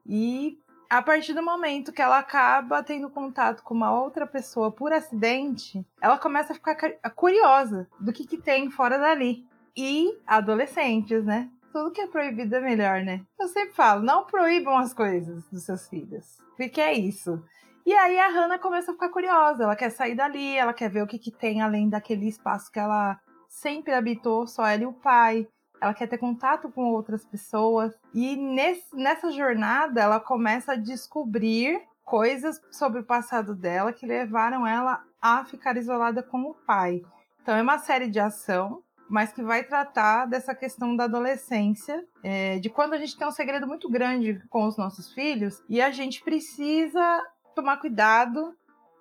E 0.05 0.57
a 0.89 1.01
partir 1.01 1.33
do 1.33 1.43
momento 1.43 1.91
que 1.91 2.01
ela 2.01 2.19
acaba 2.19 2.81
tendo 2.81 3.09
contato 3.09 3.63
com 3.63 3.73
uma 3.73 3.91
outra 3.91 4.25
pessoa 4.25 4.71
por 4.71 4.93
acidente, 4.93 5.85
ela 6.01 6.17
começa 6.17 6.53
a 6.53 6.55
ficar 6.55 6.77
curiosa 7.17 7.85
do 7.99 8.13
que, 8.13 8.25
que 8.25 8.37
tem 8.37 8.71
fora 8.71 8.97
dali. 8.97 9.45
E 9.75 10.17
adolescentes, 10.25 11.25
né? 11.25 11.49
Tudo 11.71 11.91
que 11.91 12.01
é 12.01 12.07
proibido 12.07 12.55
é 12.55 12.59
melhor, 12.59 13.01
né? 13.01 13.21
Eu 13.39 13.47
sempre 13.47 13.73
falo, 13.73 14.03
não 14.03 14.25
proíbam 14.25 14.77
as 14.77 14.93
coisas 14.93 15.43
dos 15.49 15.63
seus 15.63 15.87
filhos. 15.87 16.37
Porque 16.57 16.81
é 16.81 16.93
isso. 16.93 17.43
E 17.85 17.93
aí 17.93 18.19
a 18.19 18.27
Hannah 18.27 18.59
começa 18.59 18.91
a 18.91 18.93
ficar 18.93 19.09
curiosa. 19.09 19.63
Ela 19.63 19.75
quer 19.75 19.89
sair 19.89 20.15
dali, 20.15 20.55
ela 20.57 20.73
quer 20.73 20.89
ver 20.89 21.01
o 21.01 21.07
que, 21.07 21.17
que 21.17 21.31
tem 21.31 21.61
além 21.61 21.89
daquele 21.89 22.27
espaço 22.27 22.71
que 22.71 22.79
ela 22.79 23.19
sempre 23.47 23.93
habitou, 23.93 24.45
só 24.47 24.65
ela 24.65 24.83
e 24.83 24.85
o 24.85 24.93
pai 24.93 25.47
ela 25.81 25.95
quer 25.95 26.07
ter 26.07 26.19
contato 26.19 26.69
com 26.69 26.93
outras 26.93 27.25
pessoas. 27.25 27.97
E 28.13 28.35
nesse, 28.35 28.95
nessa 28.95 29.31
jornada, 29.31 29.99
ela 29.99 30.19
começa 30.19 30.73
a 30.73 30.77
descobrir 30.77 31.81
coisas 32.05 32.61
sobre 32.71 33.01
o 33.01 33.03
passado 33.03 33.55
dela 33.55 33.91
que 33.91 34.05
levaram 34.05 34.65
ela 34.67 35.03
a 35.19 35.43
ficar 35.43 35.75
isolada 35.77 36.21
com 36.21 36.43
o 36.43 36.53
pai. 36.53 37.01
Então, 37.41 37.55
é 37.55 37.61
uma 37.61 37.79
série 37.79 38.07
de 38.07 38.19
ação, 38.19 38.83
mas 39.11 39.33
que 39.33 39.43
vai 39.43 39.61
tratar 39.63 40.25
dessa 40.25 40.55
questão 40.55 40.95
da 40.95 41.03
adolescência, 41.03 42.03
é, 42.23 42.59
de 42.59 42.69
quando 42.69 42.93
a 42.93 42.97
gente 42.97 43.17
tem 43.17 43.27
um 43.27 43.31
segredo 43.31 43.67
muito 43.67 43.89
grande 43.89 44.41
com 44.49 44.65
os 44.65 44.77
nossos 44.77 45.13
filhos 45.13 45.61
e 45.67 45.81
a 45.81 45.91
gente 45.91 46.23
precisa 46.23 47.21
tomar 47.53 47.77
cuidado 47.77 48.55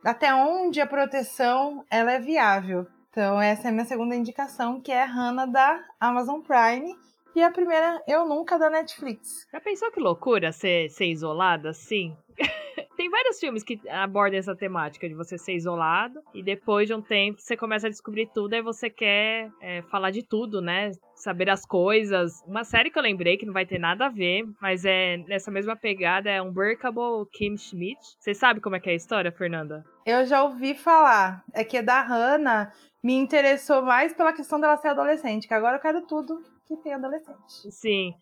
até 0.04 0.34
onde 0.34 0.80
a 0.80 0.86
proteção 0.86 1.84
ela 1.88 2.10
é 2.10 2.18
viável. 2.18 2.88
Então, 3.10 3.40
essa 3.40 3.68
é 3.68 3.70
a 3.70 3.72
minha 3.72 3.84
segunda 3.84 4.16
indicação, 4.16 4.80
que 4.80 4.90
é 4.90 5.04
Hannah 5.04 5.46
da 5.46 5.80
Amazon 6.00 6.40
Prime. 6.40 6.96
E 7.34 7.42
a 7.42 7.50
primeira, 7.50 8.02
Eu 8.08 8.26
Nunca, 8.26 8.58
da 8.58 8.68
Netflix. 8.68 9.46
Já 9.52 9.60
pensou 9.60 9.92
que 9.92 10.00
loucura 10.00 10.50
ser, 10.50 10.90
ser 10.90 11.06
isolada 11.06 11.70
assim? 11.70 12.16
Tem 13.00 13.08
vários 13.08 13.40
filmes 13.40 13.64
que 13.64 13.80
abordam 13.88 14.38
essa 14.38 14.54
temática 14.54 15.08
de 15.08 15.14
você 15.14 15.38
ser 15.38 15.54
isolado 15.54 16.20
e 16.34 16.42
depois 16.42 16.86
de 16.86 16.92
um 16.92 17.00
tempo 17.00 17.40
você 17.40 17.56
começa 17.56 17.86
a 17.86 17.90
descobrir 17.90 18.26
tudo 18.26 18.54
e 18.54 18.60
você 18.60 18.90
quer 18.90 19.50
é, 19.62 19.80
falar 19.90 20.10
de 20.10 20.22
tudo, 20.22 20.60
né? 20.60 20.90
Saber 21.14 21.48
as 21.48 21.64
coisas. 21.64 22.44
Uma 22.46 22.62
série 22.62 22.90
que 22.90 22.98
eu 22.98 23.02
lembrei 23.02 23.38
que 23.38 23.46
não 23.46 23.54
vai 23.54 23.64
ter 23.64 23.78
nada 23.78 24.04
a 24.04 24.08
ver, 24.10 24.44
mas 24.60 24.84
é 24.84 25.16
nessa 25.16 25.50
mesma 25.50 25.74
pegada, 25.74 26.28
é 26.28 26.42
Unbreakable 26.42 27.26
Kim 27.32 27.56
Schmidt. 27.56 27.98
Você 28.18 28.34
sabe 28.34 28.60
como 28.60 28.76
é 28.76 28.80
que 28.80 28.90
é 28.90 28.92
a 28.92 28.96
história, 28.96 29.32
Fernanda? 29.32 29.82
Eu 30.04 30.26
já 30.26 30.44
ouvi 30.44 30.74
falar. 30.74 31.42
É 31.54 31.64
que 31.64 31.78
é 31.78 31.82
da 31.82 32.02
Hannah 32.02 32.70
me 33.02 33.14
interessou 33.14 33.80
mais 33.80 34.12
pela 34.12 34.34
questão 34.34 34.60
dela 34.60 34.76
ser 34.76 34.88
adolescente, 34.88 35.48
que 35.48 35.54
agora 35.54 35.78
eu 35.78 35.80
quero 35.80 36.06
tudo 36.06 36.42
que 36.66 36.76
tem 36.76 36.92
adolescente. 36.92 37.70
Sim. 37.70 38.12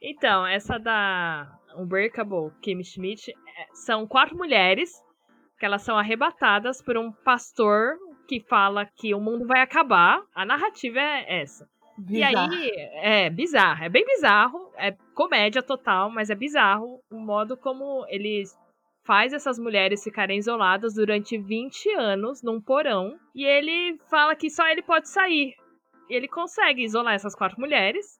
Então, 0.00 0.46
essa 0.46 0.78
da 0.78 1.60
Unbreakable 1.76 2.52
Kim 2.60 2.82
Schmidt 2.82 3.30
é, 3.30 3.66
são 3.72 4.06
quatro 4.06 4.36
mulheres 4.36 4.90
que 5.58 5.66
elas 5.66 5.82
são 5.82 5.96
arrebatadas 5.96 6.82
por 6.82 6.96
um 6.96 7.12
pastor 7.12 7.96
que 8.26 8.40
fala 8.40 8.84
que 8.84 9.14
o 9.14 9.20
mundo 9.20 9.46
vai 9.46 9.60
acabar. 9.60 10.22
A 10.34 10.44
narrativa 10.44 10.98
é 10.98 11.40
essa. 11.40 11.68
Bizarro. 11.96 12.52
E 12.52 12.70
aí, 12.70 12.70
é 12.94 13.30
bizarro, 13.30 13.84
é 13.84 13.88
bem 13.88 14.04
bizarro, 14.04 14.72
é 14.76 14.96
comédia 15.14 15.62
total, 15.62 16.10
mas 16.10 16.30
é 16.30 16.34
bizarro 16.34 17.00
o 17.10 17.18
modo 17.18 17.56
como 17.56 18.04
eles 18.08 18.56
faz 19.04 19.32
essas 19.32 19.58
mulheres 19.58 20.02
ficarem 20.02 20.38
isoladas 20.38 20.94
durante 20.94 21.36
20 21.36 21.90
anos 21.94 22.42
num 22.42 22.60
porão 22.60 23.18
e 23.34 23.44
ele 23.44 23.98
fala 24.08 24.34
que 24.34 24.50
só 24.50 24.66
ele 24.68 24.82
pode 24.82 25.08
sair. 25.08 25.54
Ele 26.08 26.28
consegue 26.28 26.82
isolar 26.82 27.14
essas 27.14 27.34
quatro 27.34 27.60
mulheres 27.60 28.18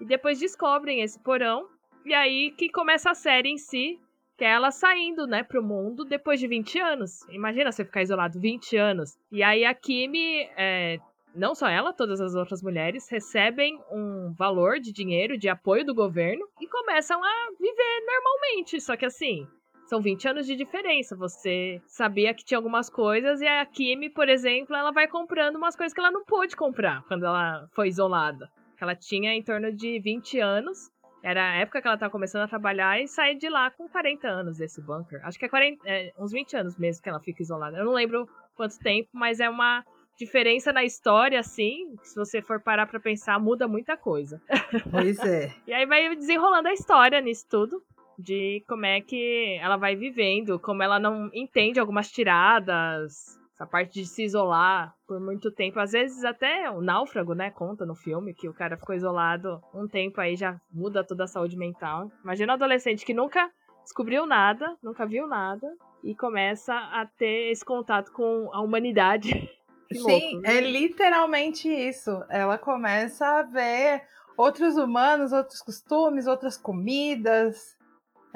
e 0.00 0.04
depois 0.04 0.38
descobrem 0.38 1.00
esse 1.00 1.22
porão 1.22 1.68
e 2.04 2.12
aí 2.14 2.50
que 2.52 2.68
começa 2.68 3.10
a 3.10 3.14
série 3.14 3.50
em 3.50 3.58
si, 3.58 3.98
que 4.36 4.44
é 4.44 4.48
ela 4.48 4.70
saindo, 4.70 5.26
né, 5.26 5.42
pro 5.42 5.62
mundo 5.62 6.04
depois 6.04 6.40
de 6.40 6.46
20 6.46 6.78
anos. 6.78 7.22
Imagina 7.30 7.70
você 7.70 7.84
ficar 7.84 8.02
isolado 8.02 8.40
20 8.40 8.76
anos. 8.76 9.16
E 9.30 9.42
aí 9.42 9.64
a 9.64 9.72
Kimi, 9.74 10.48
é, 10.56 10.98
não 11.34 11.54
só 11.54 11.68
ela, 11.68 11.92
todas 11.92 12.20
as 12.20 12.34
outras 12.34 12.62
mulheres 12.62 13.08
recebem 13.08 13.78
um 13.90 14.32
valor 14.32 14.78
de 14.80 14.92
dinheiro, 14.92 15.38
de 15.38 15.48
apoio 15.48 15.84
do 15.84 15.94
governo 15.94 16.46
e 16.60 16.66
começam 16.66 17.22
a 17.22 17.50
viver 17.58 18.06
normalmente. 18.06 18.80
Só 18.80 18.96
que 18.96 19.06
assim, 19.06 19.46
são 19.86 20.00
20 20.00 20.28
anos 20.28 20.46
de 20.46 20.56
diferença. 20.56 21.16
Você 21.16 21.80
sabia 21.86 22.34
que 22.34 22.44
tinha 22.44 22.58
algumas 22.58 22.88
coisas 22.88 23.40
e 23.40 23.46
a 23.46 23.64
Kimi, 23.66 24.10
por 24.10 24.28
exemplo, 24.28 24.74
ela 24.74 24.90
vai 24.90 25.06
comprando 25.06 25.56
umas 25.56 25.76
coisas 25.76 25.92
que 25.92 26.00
ela 26.00 26.10
não 26.10 26.24
pôde 26.24 26.56
comprar 26.56 27.02
quando 27.04 27.24
ela 27.24 27.68
foi 27.72 27.88
isolada. 27.88 28.50
Ela 28.80 28.94
tinha 28.94 29.32
em 29.32 29.42
torno 29.42 29.72
de 29.72 29.98
20 30.00 30.40
anos. 30.40 30.90
Era 31.24 31.52
a 31.52 31.54
época 31.54 31.80
que 31.80 31.88
ela 31.88 31.94
estava 31.94 32.12
começando 32.12 32.42
a 32.42 32.48
trabalhar 32.48 33.00
e 33.00 33.08
sair 33.08 33.34
de 33.36 33.48
lá 33.48 33.70
com 33.70 33.88
40 33.88 34.28
anos 34.28 34.58
desse 34.58 34.82
bunker. 34.82 35.24
Acho 35.24 35.38
que 35.38 35.46
é, 35.46 35.48
40, 35.48 35.88
é 35.88 36.12
uns 36.18 36.30
20 36.30 36.54
anos 36.54 36.76
mesmo 36.76 37.02
que 37.02 37.08
ela 37.08 37.18
fica 37.18 37.42
isolada. 37.42 37.78
Eu 37.78 37.86
não 37.86 37.94
lembro 37.94 38.28
quanto 38.54 38.78
tempo, 38.78 39.08
mas 39.10 39.40
é 39.40 39.48
uma 39.48 39.82
diferença 40.18 40.70
na 40.70 40.84
história, 40.84 41.40
assim, 41.40 41.96
se 42.02 42.14
você 42.14 42.42
for 42.42 42.60
parar 42.60 42.86
pra 42.86 43.00
pensar, 43.00 43.40
muda 43.40 43.66
muita 43.66 43.96
coisa. 43.96 44.38
Pois 44.90 45.18
é. 45.20 45.50
e 45.66 45.72
aí 45.72 45.86
vai 45.86 46.14
desenrolando 46.14 46.68
a 46.68 46.74
história 46.74 47.20
nisso 47.22 47.46
tudo 47.50 47.82
de 48.18 48.62
como 48.68 48.84
é 48.84 49.00
que 49.00 49.58
ela 49.62 49.78
vai 49.78 49.96
vivendo, 49.96 50.60
como 50.60 50.82
ela 50.82 50.98
não 50.98 51.30
entende 51.32 51.80
algumas 51.80 52.10
tiradas, 52.10 53.40
essa 53.64 53.66
parte 53.66 54.00
de 54.00 54.06
se 54.06 54.22
isolar 54.22 54.94
por 55.06 55.18
muito 55.18 55.50
tempo. 55.50 55.80
Às 55.80 55.92
vezes 55.92 56.22
até 56.24 56.70
o 56.70 56.80
náufrago, 56.80 57.34
né, 57.34 57.50
conta 57.50 57.84
no 57.84 57.94
filme 57.94 58.34
que 58.34 58.48
o 58.48 58.54
cara 58.54 58.76
ficou 58.76 58.94
isolado 58.94 59.60
um 59.74 59.88
tempo 59.88 60.20
aí 60.20 60.36
já 60.36 60.60
muda 60.70 61.02
toda 61.02 61.24
a 61.24 61.28
saúde 61.28 61.56
mental. 61.56 62.10
Imagina 62.22 62.52
um 62.52 62.56
adolescente 62.56 63.04
que 63.04 63.14
nunca 63.14 63.50
descobriu 63.82 64.26
nada, 64.26 64.76
nunca 64.82 65.06
viu 65.06 65.26
nada 65.26 65.66
e 66.02 66.14
começa 66.14 66.74
a 66.74 67.06
ter 67.18 67.50
esse 67.50 67.64
contato 67.64 68.12
com 68.12 68.50
a 68.52 68.60
humanidade. 68.60 69.30
Sim, 69.92 70.40
é 70.44 70.60
literalmente 70.60 71.68
isso. 71.68 72.10
Ela 72.28 72.58
começa 72.58 73.26
a 73.26 73.42
ver 73.42 74.02
outros 74.36 74.76
humanos, 74.76 75.32
outros 75.32 75.60
costumes, 75.60 76.26
outras 76.26 76.56
comidas, 76.56 77.76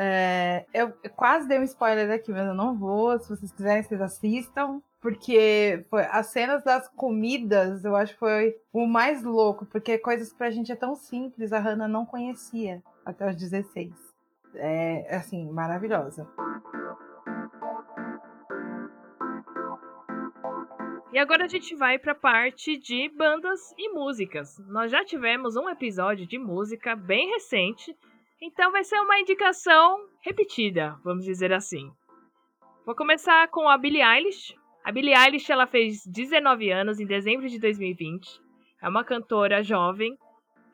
é, 0.00 0.64
eu 0.72 0.92
quase 1.16 1.48
dei 1.48 1.58
um 1.58 1.64
spoiler 1.64 2.08
aqui, 2.12 2.30
mas 2.30 2.46
eu 2.46 2.54
não 2.54 2.78
vou. 2.78 3.18
Se 3.18 3.28
vocês 3.28 3.50
quiserem, 3.50 3.82
vocês 3.82 4.00
assistam. 4.00 4.80
Porque 5.00 5.84
foi, 5.88 6.02
as 6.06 6.26
cenas 6.26 6.64
das 6.64 6.88
comidas, 6.88 7.84
eu 7.84 7.94
acho 7.94 8.14
que 8.14 8.18
foi 8.18 8.56
o 8.72 8.86
mais 8.86 9.22
louco. 9.22 9.64
Porque 9.66 9.98
coisas 9.98 10.32
pra 10.32 10.50
gente 10.50 10.72
é 10.72 10.76
tão 10.76 10.94
simples, 10.94 11.52
a 11.52 11.58
Hannah 11.58 11.88
não 11.88 12.04
conhecia 12.04 12.82
até 13.04 13.28
os 13.28 13.36
16. 13.36 13.92
É, 14.54 15.16
assim, 15.16 15.48
maravilhosa. 15.50 16.26
E 21.12 21.18
agora 21.18 21.44
a 21.44 21.48
gente 21.48 21.74
vai 21.74 21.98
para 21.98 22.12
a 22.12 22.14
parte 22.14 22.76
de 22.76 23.08
bandas 23.16 23.72
e 23.78 23.90
músicas. 23.92 24.58
Nós 24.68 24.90
já 24.90 25.04
tivemos 25.04 25.56
um 25.56 25.68
episódio 25.68 26.26
de 26.26 26.38
música 26.38 26.94
bem 26.94 27.30
recente 27.30 27.96
então 28.40 28.70
vai 28.70 28.84
ser 28.84 29.00
uma 29.00 29.18
indicação 29.18 30.08
repetida, 30.20 30.96
vamos 31.02 31.24
dizer 31.24 31.52
assim. 31.52 31.90
Vou 32.86 32.94
começar 32.94 33.48
com 33.48 33.68
a 33.68 33.76
Billie 33.76 34.00
Eilish. 34.00 34.56
A 34.88 34.90
Billie 34.90 35.14
Eilish 35.14 35.52
ela 35.52 35.66
fez 35.66 36.06
19 36.06 36.70
anos 36.70 36.98
em 36.98 37.04
dezembro 37.04 37.46
de 37.46 37.58
2020. 37.58 38.40
É 38.80 38.88
uma 38.88 39.04
cantora 39.04 39.62
jovem 39.62 40.16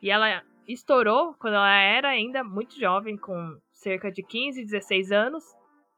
e 0.00 0.09
ela 0.09 0.40
estourou 0.68 1.35
quando 1.35 1.55
ela 1.55 1.74
era 1.74 2.11
ainda 2.11 2.44
muito 2.44 2.79
jovem, 2.79 3.16
com 3.16 3.59
cerca 3.72 4.12
de 4.12 4.22
15, 4.22 4.62
16 4.62 5.11
anos. 5.11 5.42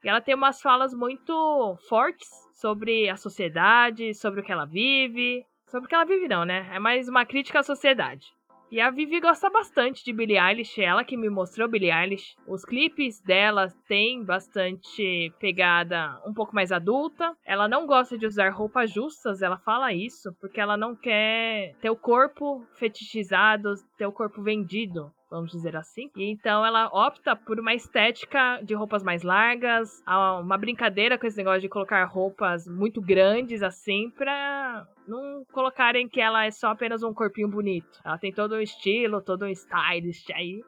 E 0.03 0.09
ela 0.09 0.19
tem 0.19 0.33
umas 0.33 0.59
falas 0.59 0.95
muito 0.95 1.77
fortes 1.87 2.27
sobre 2.55 3.07
a 3.07 3.15
sociedade, 3.15 4.15
sobre 4.15 4.41
o 4.41 4.43
que 4.43 4.51
ela 4.51 4.65
vive. 4.65 5.45
Sobre 5.67 5.85
o 5.85 5.87
que 5.87 5.93
ela 5.93 6.03
vive, 6.03 6.27
não, 6.27 6.43
né? 6.43 6.67
É 6.73 6.79
mais 6.79 7.07
uma 7.07 7.23
crítica 7.23 7.59
à 7.59 7.63
sociedade. 7.63 8.33
E 8.69 8.81
a 8.81 8.89
Vivi 8.89 9.21
gosta 9.21 9.49
bastante 9.49 10.03
de 10.03 10.11
Billie 10.11 10.37
Eilish, 10.37 10.81
ela 10.81 11.05
que 11.05 11.15
me 11.15 11.29
mostrou 11.29 11.69
Billie 11.69 11.89
Eilish. 11.89 12.35
Os 12.45 12.65
clipes 12.65 13.21
dela 13.21 13.69
têm 13.87 14.25
bastante 14.25 15.33
pegada 15.39 16.21
um 16.25 16.33
pouco 16.33 16.53
mais 16.53 16.69
adulta. 16.69 17.33
Ela 17.45 17.69
não 17.69 17.87
gosta 17.87 18.17
de 18.17 18.25
usar 18.25 18.49
roupas 18.49 18.91
justas, 18.91 19.41
ela 19.41 19.57
fala 19.57 19.93
isso, 19.93 20.35
porque 20.41 20.59
ela 20.59 20.75
não 20.75 20.97
quer 20.97 21.75
ter 21.79 21.89
o 21.89 21.95
corpo 21.95 22.65
fetichizado, 22.75 23.73
ter 23.97 24.05
o 24.05 24.11
corpo 24.11 24.41
vendido 24.41 25.13
vamos 25.29 25.51
dizer 25.51 25.75
assim. 25.75 26.09
E 26.15 26.31
então 26.31 26.65
ela 26.65 26.87
opta 26.87 27.35
por 27.35 27.59
uma 27.59 27.73
estética 27.73 28.59
de 28.63 28.73
roupas 28.73 29.03
mais 29.03 29.23
largas, 29.23 30.01
uma 30.41 30.57
brincadeira 30.57 31.17
com 31.17 31.27
esse 31.27 31.37
negócio 31.37 31.61
de 31.61 31.69
colocar 31.69 32.03
roupas 32.05 32.67
muito 32.67 33.01
grandes 33.01 33.61
assim 33.61 34.09
pra 34.11 34.85
não 35.07 35.43
colocarem 35.51 36.07
que 36.07 36.21
ela 36.21 36.45
é 36.45 36.51
só 36.51 36.69
apenas 36.69 37.03
um 37.03 37.13
corpinho 37.13 37.49
bonito. 37.49 37.99
Ela 38.03 38.17
tem 38.17 38.31
todo 38.31 38.55
um 38.55 38.61
estilo, 38.61 39.21
todo 39.21 39.45
um 39.45 39.49
stylist 39.49 40.29
aí 40.31 40.61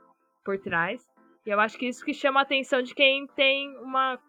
por 0.44 0.58
trás. 0.60 1.02
E 1.46 1.50
eu 1.50 1.60
acho 1.60 1.78
que 1.78 1.88
isso 1.88 2.04
que 2.04 2.14
chama 2.14 2.40
a 2.40 2.44
atenção 2.44 2.82
de 2.82 2.94
quem 2.94 3.26
tem 3.28 3.76
uma 3.78 4.20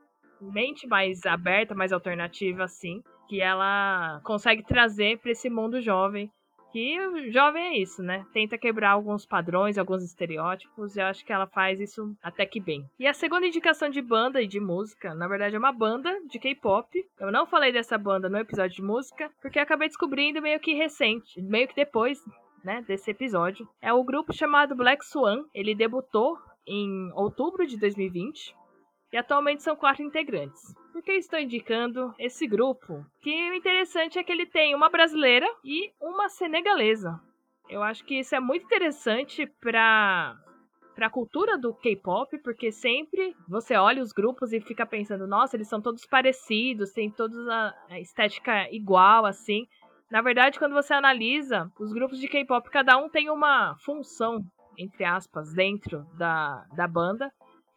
mente 0.41 0.87
mais 0.87 1.27
aberta, 1.27 1.75
mais 1.75 1.93
alternativa, 1.93 2.65
assim, 2.65 3.03
que 3.29 3.41
ela 3.41 4.21
consegue 4.25 4.63
trazer 4.63 5.19
para 5.19 5.33
esse 5.33 5.51
mundo 5.51 5.81
jovem. 5.81 6.31
Que 6.73 7.01
o 7.01 7.33
jovem 7.33 7.63
é 7.65 7.79
isso, 7.79 8.03
né? 8.03 8.25
Tenta 8.33 8.57
quebrar 8.57 8.91
alguns 8.91 9.27
padrões, 9.27 9.77
alguns 9.77 10.05
estereótipos, 10.05 10.95
e 10.95 11.01
eu 11.01 11.07
acho 11.07 11.25
que 11.25 11.33
ela 11.33 11.47
faz 11.47 11.81
isso 11.81 12.15
até 12.23 12.47
que 12.47 12.61
bem. 12.61 12.85
E 12.99 13.07
a 13.07 13.15
segunda 13.15 13.47
indicação 13.47 13.91
de 13.91 14.01
banda 14.01 14.41
e 14.41 14.47
de 14.47 14.61
música, 14.61 15.15
na 15.15 15.27
verdade 15.27 15.57
é 15.57 15.59
uma 15.59 15.73
banda 15.73 16.17
de 16.29 16.39
K-pop. 16.39 16.89
Eu 17.19 17.33
não 17.33 17.47
falei 17.47 17.73
dessa 17.73 17.99
banda 17.99 18.29
no 18.29 18.39
episódio 18.39 18.77
de 18.77 18.83
música, 18.83 19.31
porque 19.43 19.59
acabei 19.59 19.89
descobrindo 19.89 20.41
meio 20.41 20.61
que 20.61 20.75
recente, 20.75 21.43
meio 21.43 21.67
que 21.67 21.75
depois 21.75 22.21
né, 22.65 22.85
desse 22.87 23.11
episódio. 23.11 23.69
É 23.81 23.93
o 23.93 24.05
grupo 24.05 24.33
chamado 24.33 24.77
Black 24.77 25.05
Swan. 25.05 25.45
Ele 25.55 25.75
debutou 25.75 26.39
em 26.67 27.11
outubro 27.15 27.67
de 27.67 27.77
2020 27.79 28.55
e 29.13 29.17
atualmente 29.17 29.63
são 29.63 29.75
quatro 29.75 30.03
integrantes. 30.03 30.75
Por 30.93 31.03
que 31.03 31.13
estou 31.13 31.39
indicando 31.39 32.15
esse 32.19 32.47
grupo? 32.47 33.05
Que 33.21 33.51
o 33.51 33.55
interessante 33.55 34.19
é 34.19 34.25
que 34.25 34.33
ele 34.33 34.47
tem 34.47 34.75
uma 34.75 34.89
brasileira 34.89 35.47
e 35.65 35.93
uma 36.01 36.29
senegalesa. 36.29 37.21
Eu 37.69 37.83
acho 37.83 38.05
que 38.05 38.19
isso 38.19 38.35
é 38.35 38.41
muito 38.41 38.65
interessante 38.65 39.47
para 39.61 40.37
para 40.95 41.07
a 41.07 41.11
cultura 41.11 41.57
do 41.57 41.73
K-pop, 41.73 42.37
porque 42.41 42.71
sempre 42.71 43.35
você 43.49 43.75
olha 43.75 44.03
os 44.03 44.13
grupos 44.13 44.53
e 44.53 44.61
fica 44.61 44.85
pensando, 44.85 45.27
nossa, 45.27 45.57
eles 45.57 45.67
são 45.67 45.81
todos 45.81 46.05
parecidos, 46.05 46.93
têm 46.93 47.11
todos 47.11 47.49
a 47.49 47.75
estética 47.99 48.69
igual 48.71 49.25
assim. 49.25 49.67
Na 50.11 50.21
verdade, 50.21 50.59
quando 50.59 50.75
você 50.75 50.93
analisa 50.93 51.73
os 51.79 51.91
grupos 51.93 52.19
de 52.19 52.29
K-pop, 52.29 52.69
cada 52.69 52.99
um 52.99 53.09
tem 53.09 53.31
uma 53.31 53.77
função, 53.79 54.45
entre 54.77 55.05
aspas, 55.05 55.55
dentro 55.55 56.05
da, 56.19 56.67
da 56.75 56.87
banda. 56.87 57.33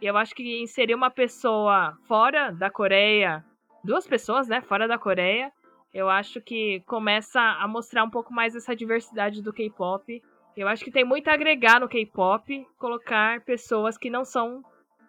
Eu 0.05 0.17
acho 0.17 0.35
que 0.35 0.61
inserir 0.61 0.95
uma 0.95 1.09
pessoa 1.09 1.97
fora 2.07 2.51
da 2.51 2.69
Coreia, 2.69 3.43
duas 3.83 4.05
pessoas, 4.05 4.49
né, 4.49 4.61
fora 4.61 4.85
da 4.85 4.97
Coreia, 4.97 5.49
eu 5.93 6.09
acho 6.09 6.41
que 6.41 6.81
começa 6.87 7.39
a 7.39 7.65
mostrar 7.67 8.03
um 8.03 8.09
pouco 8.09 8.33
mais 8.33 8.53
essa 8.53 8.75
diversidade 8.75 9.41
do 9.41 9.53
K-pop. 9.53 10.21
Eu 10.57 10.67
acho 10.67 10.83
que 10.83 10.91
tem 10.91 11.05
muito 11.05 11.29
a 11.29 11.33
agregar 11.33 11.79
no 11.79 11.87
K-pop 11.87 12.67
colocar 12.77 13.41
pessoas 13.45 13.97
que 13.97 14.09
não 14.09 14.25
são 14.25 14.61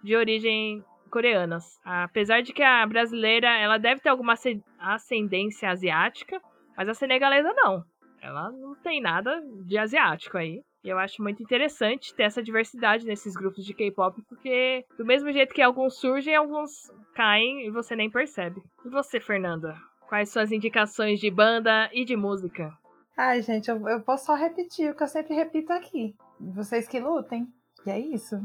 de 0.03 0.15
origem 0.15 0.85
coreanas. 1.11 1.81
Apesar 1.85 2.43
de 2.43 2.53
que 2.53 2.63
a 2.63 2.87
brasileira, 2.87 3.49
ela 3.59 3.79
deve 3.79 4.01
ter 4.01 4.11
alguma 4.11 4.35
ascendência 4.79 5.71
asiática, 5.71 6.41
mas 6.77 6.89
a 6.89 6.95
senegalesa 6.95 7.53
não. 7.53 7.83
Ela 8.21 8.53
não 8.53 8.75
tem 8.77 9.01
nada 9.01 9.43
de 9.65 9.77
asiático 9.77 10.39
aí. 10.39 10.63
E 10.85 10.88
eu 10.90 10.99
acho 10.99 11.23
muito 11.23 11.42
interessante 11.42 12.14
ter 12.14 12.25
essa 12.25 12.42
diversidade 12.42 13.07
nesses 13.07 13.35
grupos 13.35 13.64
de 13.64 13.73
K-pop, 13.73 14.20
porque 14.29 14.85
do 14.99 15.05
mesmo 15.05 15.33
jeito 15.33 15.55
que 15.55 15.62
alguns 15.62 15.99
surgem, 15.99 16.37
alguns 16.37 16.92
caem 17.14 17.66
e 17.66 17.70
você 17.70 17.97
nem 17.97 18.11
percebe. 18.11 18.62
E 18.85 18.90
você, 18.90 19.18
Fernanda? 19.18 19.75
Quais 20.07 20.29
suas 20.29 20.53
indicações 20.53 21.18
de 21.18 21.31
banda 21.31 21.88
e 21.90 22.05
de 22.05 22.14
música? 22.14 22.70
Ai, 23.16 23.40
gente, 23.40 23.70
eu, 23.70 23.88
eu 23.88 24.03
posso 24.03 24.27
só 24.27 24.35
repetir 24.35 24.90
o 24.90 24.94
que 24.94 25.03
eu 25.03 25.09
sempre 25.09 25.35
repito 25.35 25.73
aqui. 25.73 26.14
Vocês 26.38 26.87
que 26.87 27.01
lutem. 27.01 27.49
E 27.87 27.90
é 27.90 27.99
isso. 27.99 28.37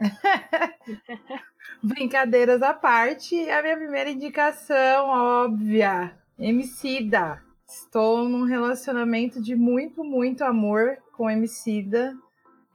Brincadeiras 1.82 2.62
à 2.62 2.72
parte, 2.72 3.50
a 3.50 3.60
minha 3.62 3.76
primeira 3.76 4.10
indicação 4.10 5.08
óbvia: 5.08 6.16
Emicida. 6.38 7.42
Estou 7.68 8.28
num 8.28 8.44
relacionamento 8.44 9.40
de 9.40 9.56
muito, 9.56 10.04
muito 10.04 10.44
amor 10.44 10.98
com 11.22 11.30
Emicida. 11.30 12.16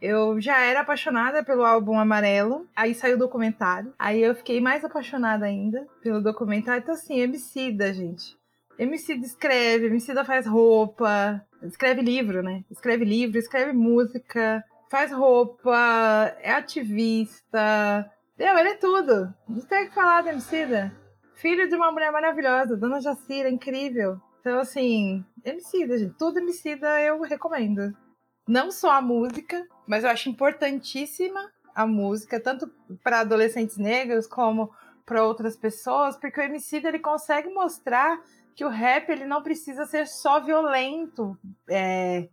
Eu 0.01 0.39
já 0.39 0.57
era 0.62 0.79
apaixonada 0.79 1.43
pelo 1.43 1.65
álbum 1.65 1.99
Amarelo, 1.99 2.65
aí 2.73 2.95
saiu 2.95 3.17
o 3.17 3.19
documentário. 3.19 3.93
Aí 3.99 4.23
eu 4.23 4.33
fiquei 4.33 4.62
mais 4.62 4.86
apaixonada 4.86 5.45
ainda 5.45 5.86
pelo 6.01 6.21
documentário. 6.21 6.81
Então, 6.81 6.95
assim, 6.95 7.19
Emicida, 7.19 7.93
gente. 7.93 8.38
Emicida 8.79 9.25
escreve, 9.25 9.88
Emicida 9.88 10.23
faz 10.23 10.47
roupa, 10.47 11.45
escreve 11.62 12.01
livro, 12.01 12.41
né? 12.41 12.63
Escreve 12.71 13.03
livro, 13.03 13.38
escreve 13.38 13.73
música, 13.73 14.63
faz 14.89 15.12
roupa, 15.12 16.33
é 16.39 16.51
ativista. 16.51 18.10
Meu, 18.39 18.57
ele 18.60 18.69
é 18.69 18.75
tudo. 18.75 19.33
Não 19.49 19.60
tem 19.60 19.83
o 19.83 19.89
que 19.89 19.95
falar 19.95 20.21
do 20.21 20.29
Emicida. 20.29 20.95
Filho 21.36 21.67
de 21.67 21.75
uma 21.75 21.91
mulher 21.91 22.13
maravilhosa, 22.13 22.77
Dona 22.77 23.01
Jacira, 23.01 23.49
incrível. 23.49 24.21
Então, 24.39 24.60
assim, 24.60 25.25
Emicida, 25.43 25.97
gente. 25.97 26.15
Tudo 26.17 26.39
Emicida 26.39 27.01
eu 27.01 27.19
recomendo. 27.19 27.93
Não 28.47 28.71
só 28.71 28.91
a 28.91 29.01
música, 29.01 29.67
mas 29.86 30.03
eu 30.03 30.10
acho 30.10 30.29
importantíssima 30.29 31.51
a 31.75 31.86
música, 31.86 32.39
tanto 32.39 32.71
para 33.03 33.19
adolescentes 33.19 33.77
negros 33.77 34.25
como 34.25 34.71
para 35.05 35.23
outras 35.23 35.55
pessoas, 35.55 36.17
porque 36.17 36.39
o 36.39 36.43
Emicida 36.43 36.88
ele 36.88 36.99
consegue 36.99 37.49
mostrar 37.49 38.19
que 38.55 38.65
o 38.65 38.69
rap 38.69 39.10
ele 39.10 39.25
não 39.25 39.43
precisa 39.43 39.86
ser 39.86 40.07
só 40.07 40.39
violento, 40.39 41.38
é, 41.69 42.27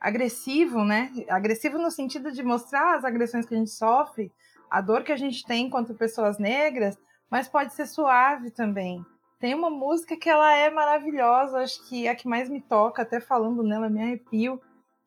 agressivo, 0.00 0.84
né? 0.84 1.12
Agressivo 1.28 1.78
no 1.78 1.90
sentido 1.90 2.32
de 2.32 2.42
mostrar 2.42 2.96
as 2.96 3.04
agressões 3.04 3.46
que 3.46 3.54
a 3.54 3.58
gente 3.58 3.70
sofre, 3.70 4.32
a 4.70 4.80
dor 4.80 5.02
que 5.02 5.12
a 5.12 5.16
gente 5.16 5.44
tem 5.44 5.66
enquanto 5.66 5.94
pessoas 5.94 6.38
negras, 6.38 6.98
mas 7.30 7.48
pode 7.48 7.74
ser 7.74 7.86
suave 7.86 8.50
também. 8.50 9.04
Tem 9.38 9.54
uma 9.54 9.70
música 9.70 10.16
que 10.16 10.28
ela 10.28 10.52
é 10.52 10.68
maravilhosa, 10.70 11.58
acho 11.58 11.86
que 11.88 12.06
é 12.06 12.10
a 12.10 12.14
que 12.14 12.26
mais 12.26 12.48
me 12.48 12.60
toca, 12.60 13.02
até 13.02 13.20
falando 13.20 13.62
nela 13.62 13.88
me 13.88 14.02
arrepio, 14.02 14.60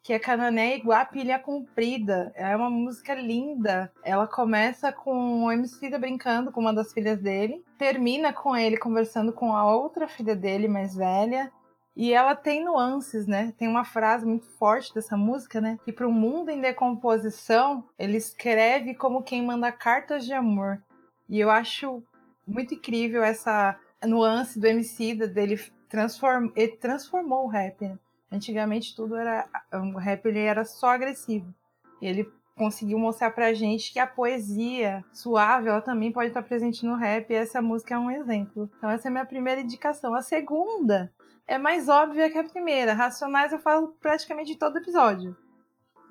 que 0.04 0.14
é 0.14 0.20
Canané 0.20 0.78
igual 0.78 1.00
a 1.00 1.06
pilha 1.06 1.38
comprida. 1.38 2.32
É 2.36 2.56
uma 2.56 2.70
música 2.70 3.14
linda. 3.14 3.92
Ela 4.04 4.28
começa 4.28 4.92
com 4.92 5.44
o 5.44 5.52
MC 5.52 5.90
brincando 5.98 6.52
com 6.52 6.60
uma 6.60 6.74
das 6.74 6.92
filhas 6.92 7.20
dele, 7.20 7.64
termina 7.78 8.34
com 8.34 8.56
ele 8.56 8.78
conversando 8.78 9.32
com 9.32 9.56
a 9.56 9.66
outra 9.66 10.08
filha 10.08 10.36
dele, 10.36 10.68
mais 10.68 10.96
velha. 10.96 11.52
E 11.96 12.14
ela 12.14 12.36
tem 12.36 12.64
nuances, 12.64 13.28
né? 13.28 13.54
Tem 13.58 13.68
uma 13.68 13.84
frase 13.84 14.26
muito 14.26 14.46
forte 14.58 14.94
dessa 14.94 15.18
música, 15.18 15.60
né? 15.60 15.78
Que 15.84 15.92
para 15.92 16.08
um 16.08 16.12
mundo 16.12 16.50
em 16.50 16.62
decomposição, 16.62 17.84
ele 18.00 18.18
escreve 18.18 18.96
como 18.96 19.22
quem 19.22 19.46
manda 19.46 19.72
cartas 19.72 20.26
de 20.26 20.34
amor. 20.34 20.82
E 21.30 21.40
eu 21.40 21.52
acho 21.52 22.02
muito 22.48 22.74
incrível 22.74 23.24
essa 23.24 23.78
nuance 24.04 24.60
do 24.60 24.66
MC 24.66 25.16
dele 25.28 25.60
transform, 25.90 26.50
ele 26.56 26.78
transformou 26.78 27.46
o 27.46 27.50
rap. 27.50 27.82
Né? 27.82 27.98
Antigamente 28.32 28.96
tudo 28.96 29.16
era 29.16 29.48
o 29.74 29.98
rap 29.98 30.26
ele 30.26 30.40
era 30.40 30.64
só 30.64 30.88
agressivo. 30.88 31.54
E 32.02 32.08
ele 32.08 32.32
conseguiu 32.56 32.98
mostrar 32.98 33.32
pra 33.32 33.54
gente 33.54 33.92
que 33.92 34.00
a 34.00 34.08
poesia 34.08 35.04
suave 35.12 35.68
ela 35.68 35.82
também 35.82 36.12
pode 36.12 36.30
estar 36.30 36.44
presente 36.44 36.86
no 36.86 36.96
rap 36.96 37.30
e 37.30 37.36
essa 37.36 37.62
música 37.62 37.96
é 37.96 37.98
um 37.98 38.12
exemplo. 38.12 38.70
Então 38.78 38.90
essa 38.90 39.08
é 39.08 39.10
a 39.10 39.12
minha 39.12 39.26
primeira 39.26 39.62
indicação. 39.62 40.14
A 40.14 40.22
segunda 40.22 41.12
é 41.48 41.58
mais 41.58 41.90
óbvia 41.90 42.30
que 42.30 42.38
a 42.38 42.44
primeira. 42.44 42.94
Racionais 42.94 43.52
eu 43.52 43.60
falo 43.60 43.90
praticamente 44.00 44.54
em 44.54 44.58
todo 44.58 44.78
episódio. 44.78 45.36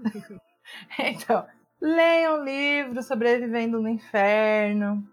então, 0.98 1.46
leiam 1.80 2.40
um 2.40 2.44
livro 2.44 3.02
Sobrevivendo 3.02 3.80
no 3.80 3.88
Inferno. 3.88 5.06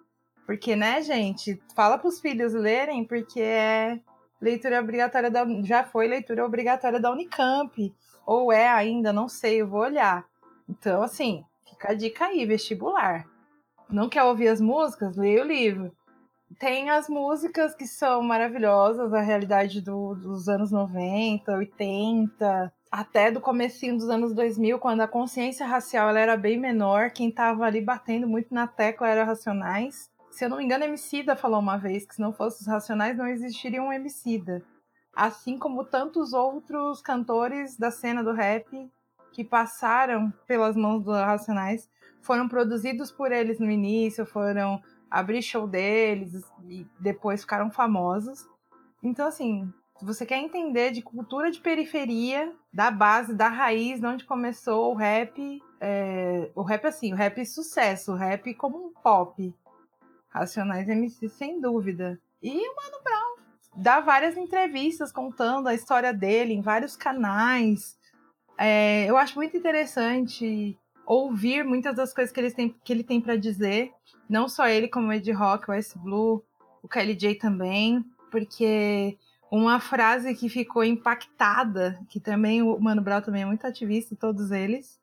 Porque, 0.45 0.75
né, 0.75 1.01
gente, 1.01 1.61
fala 1.75 1.97
para 1.97 2.07
os 2.07 2.19
filhos 2.19 2.53
lerem, 2.53 3.03
porque 3.03 3.41
é 3.41 3.99
leitura 4.41 4.79
obrigatória 4.79 5.29
da 5.31 5.45
já 5.63 5.83
foi 5.83 6.07
leitura 6.07 6.45
obrigatória 6.45 6.99
da 6.99 7.11
Unicamp, 7.11 7.93
ou 8.25 8.51
é 8.51 8.67
ainda, 8.67 9.13
não 9.13 9.27
sei, 9.27 9.61
eu 9.61 9.67
vou 9.67 9.81
olhar. 9.81 10.25
Então, 10.69 11.01
assim, 11.01 11.43
fica 11.69 11.91
a 11.91 11.93
dica 11.93 12.25
aí, 12.25 12.45
vestibular. 12.45 13.25
Não 13.89 14.09
quer 14.09 14.23
ouvir 14.23 14.49
as 14.49 14.59
músicas? 14.59 15.15
Leia 15.15 15.43
o 15.43 15.47
livro. 15.47 15.95
Tem 16.59 16.89
as 16.89 17.07
músicas 17.07 17.75
que 17.75 17.85
são 17.85 18.21
maravilhosas, 18.21 19.13
a 19.13 19.21
realidade 19.21 19.81
do, 19.81 20.15
dos 20.15 20.47
anos 20.47 20.71
90, 20.71 21.51
80, 21.51 22.73
até 22.91 23.31
do 23.31 23.41
comecinho 23.41 23.97
dos 23.97 24.09
anos 24.09 24.33
2000, 24.33 24.79
quando 24.79 25.01
a 25.01 25.07
consciência 25.07 25.65
racial 25.65 26.15
era 26.15 26.37
bem 26.37 26.57
menor, 26.57 27.11
quem 27.11 27.29
estava 27.29 27.65
ali 27.65 27.81
batendo 27.81 28.27
muito 28.27 28.53
na 28.53 28.65
tecla 28.65 29.07
era 29.07 29.23
Racionais. 29.23 30.09
Se 30.37 30.45
eu 30.45 30.49
não 30.49 30.57
me 30.57 30.63
engano, 30.65 30.83
Emicida 30.83 31.35
falou 31.35 31.59
uma 31.59 31.77
vez 31.77 32.05
que 32.05 32.13
se 32.13 32.21
não 32.21 32.31
fossem 32.31 32.61
os 32.61 32.67
Racionais 32.67 33.17
não 33.17 33.25
existiria 33.27 33.81
um 33.81 33.91
Emicida. 33.91 34.61
Assim 35.11 35.57
como 35.57 35.83
tantos 35.83 36.31
outros 36.31 37.01
cantores 37.01 37.75
da 37.75 37.89
cena 37.89 38.23
do 38.23 38.33
rap 38.33 38.87
que 39.31 39.43
passaram 39.43 40.31
pelas 40.45 40.75
mãos 40.75 41.03
dos 41.03 41.15
Racionais, 41.15 41.89
foram 42.21 42.47
produzidos 42.47 43.11
por 43.11 43.31
eles 43.31 43.57
no 43.57 43.71
início, 43.71 44.27
foram 44.27 44.79
abrir 45.09 45.41
show 45.41 45.65
deles 45.65 46.43
e 46.69 46.85
depois 46.99 47.41
ficaram 47.41 47.71
famosos. 47.71 48.47
Então, 49.01 49.27
assim, 49.27 49.73
se 49.97 50.05
você 50.05 50.23
quer 50.23 50.37
entender 50.37 50.91
de 50.91 51.01
cultura 51.01 51.49
de 51.49 51.59
periferia, 51.59 52.53
da 52.71 52.91
base, 52.91 53.33
da 53.33 53.47
raiz, 53.47 53.99
de 53.99 54.05
onde 54.05 54.23
começou 54.23 54.93
o 54.93 54.95
rap, 54.95 55.59
é, 55.81 56.51
o 56.53 56.61
rap 56.61 56.85
assim, 56.85 57.11
o 57.11 57.15
rap 57.15 57.43
sucesso, 57.43 58.11
o 58.11 58.15
rap 58.15 58.53
como 58.53 58.77
um 58.77 58.93
pop, 59.01 59.51
Racionais 60.39 60.87
MC, 60.87 61.29
sem 61.29 61.59
dúvida. 61.59 62.19
E 62.41 62.51
o 62.51 62.75
Mano 62.75 63.03
Brown 63.03 63.37
dá 63.75 63.99
várias 63.99 64.37
entrevistas 64.37 65.11
contando 65.11 65.67
a 65.67 65.73
história 65.73 66.13
dele 66.13 66.53
em 66.53 66.61
vários 66.61 66.95
canais. 66.95 67.97
É, 68.57 69.05
eu 69.05 69.17
acho 69.17 69.35
muito 69.35 69.55
interessante 69.55 70.77
ouvir 71.05 71.63
muitas 71.63 71.95
das 71.95 72.13
coisas 72.13 72.33
que 72.33 72.39
ele 72.39 72.51
tem, 72.51 72.75
que 72.83 72.91
ele 72.91 73.03
tem 73.03 73.21
para 73.21 73.37
dizer. 73.37 73.91
Não 74.29 74.49
só 74.49 74.67
ele, 74.67 74.87
como 74.87 75.07
o 75.07 75.13
Ed 75.13 75.31
Rock, 75.31 75.69
o 75.69 75.73
S 75.73 75.97
Blue, 75.97 76.43
o 76.83 76.87
KLJ 76.87 77.35
também, 77.35 78.03
porque 78.29 79.17
uma 79.49 79.79
frase 79.79 80.35
que 80.35 80.49
ficou 80.49 80.83
impactada, 80.83 81.99
que 82.09 82.19
também 82.19 82.61
o 82.61 82.77
Mano 82.79 83.01
Brown 83.01 83.21
também 83.21 83.43
é 83.43 83.45
muito 83.45 83.65
ativista, 83.65 84.15
todos 84.15 84.51
eles, 84.51 84.99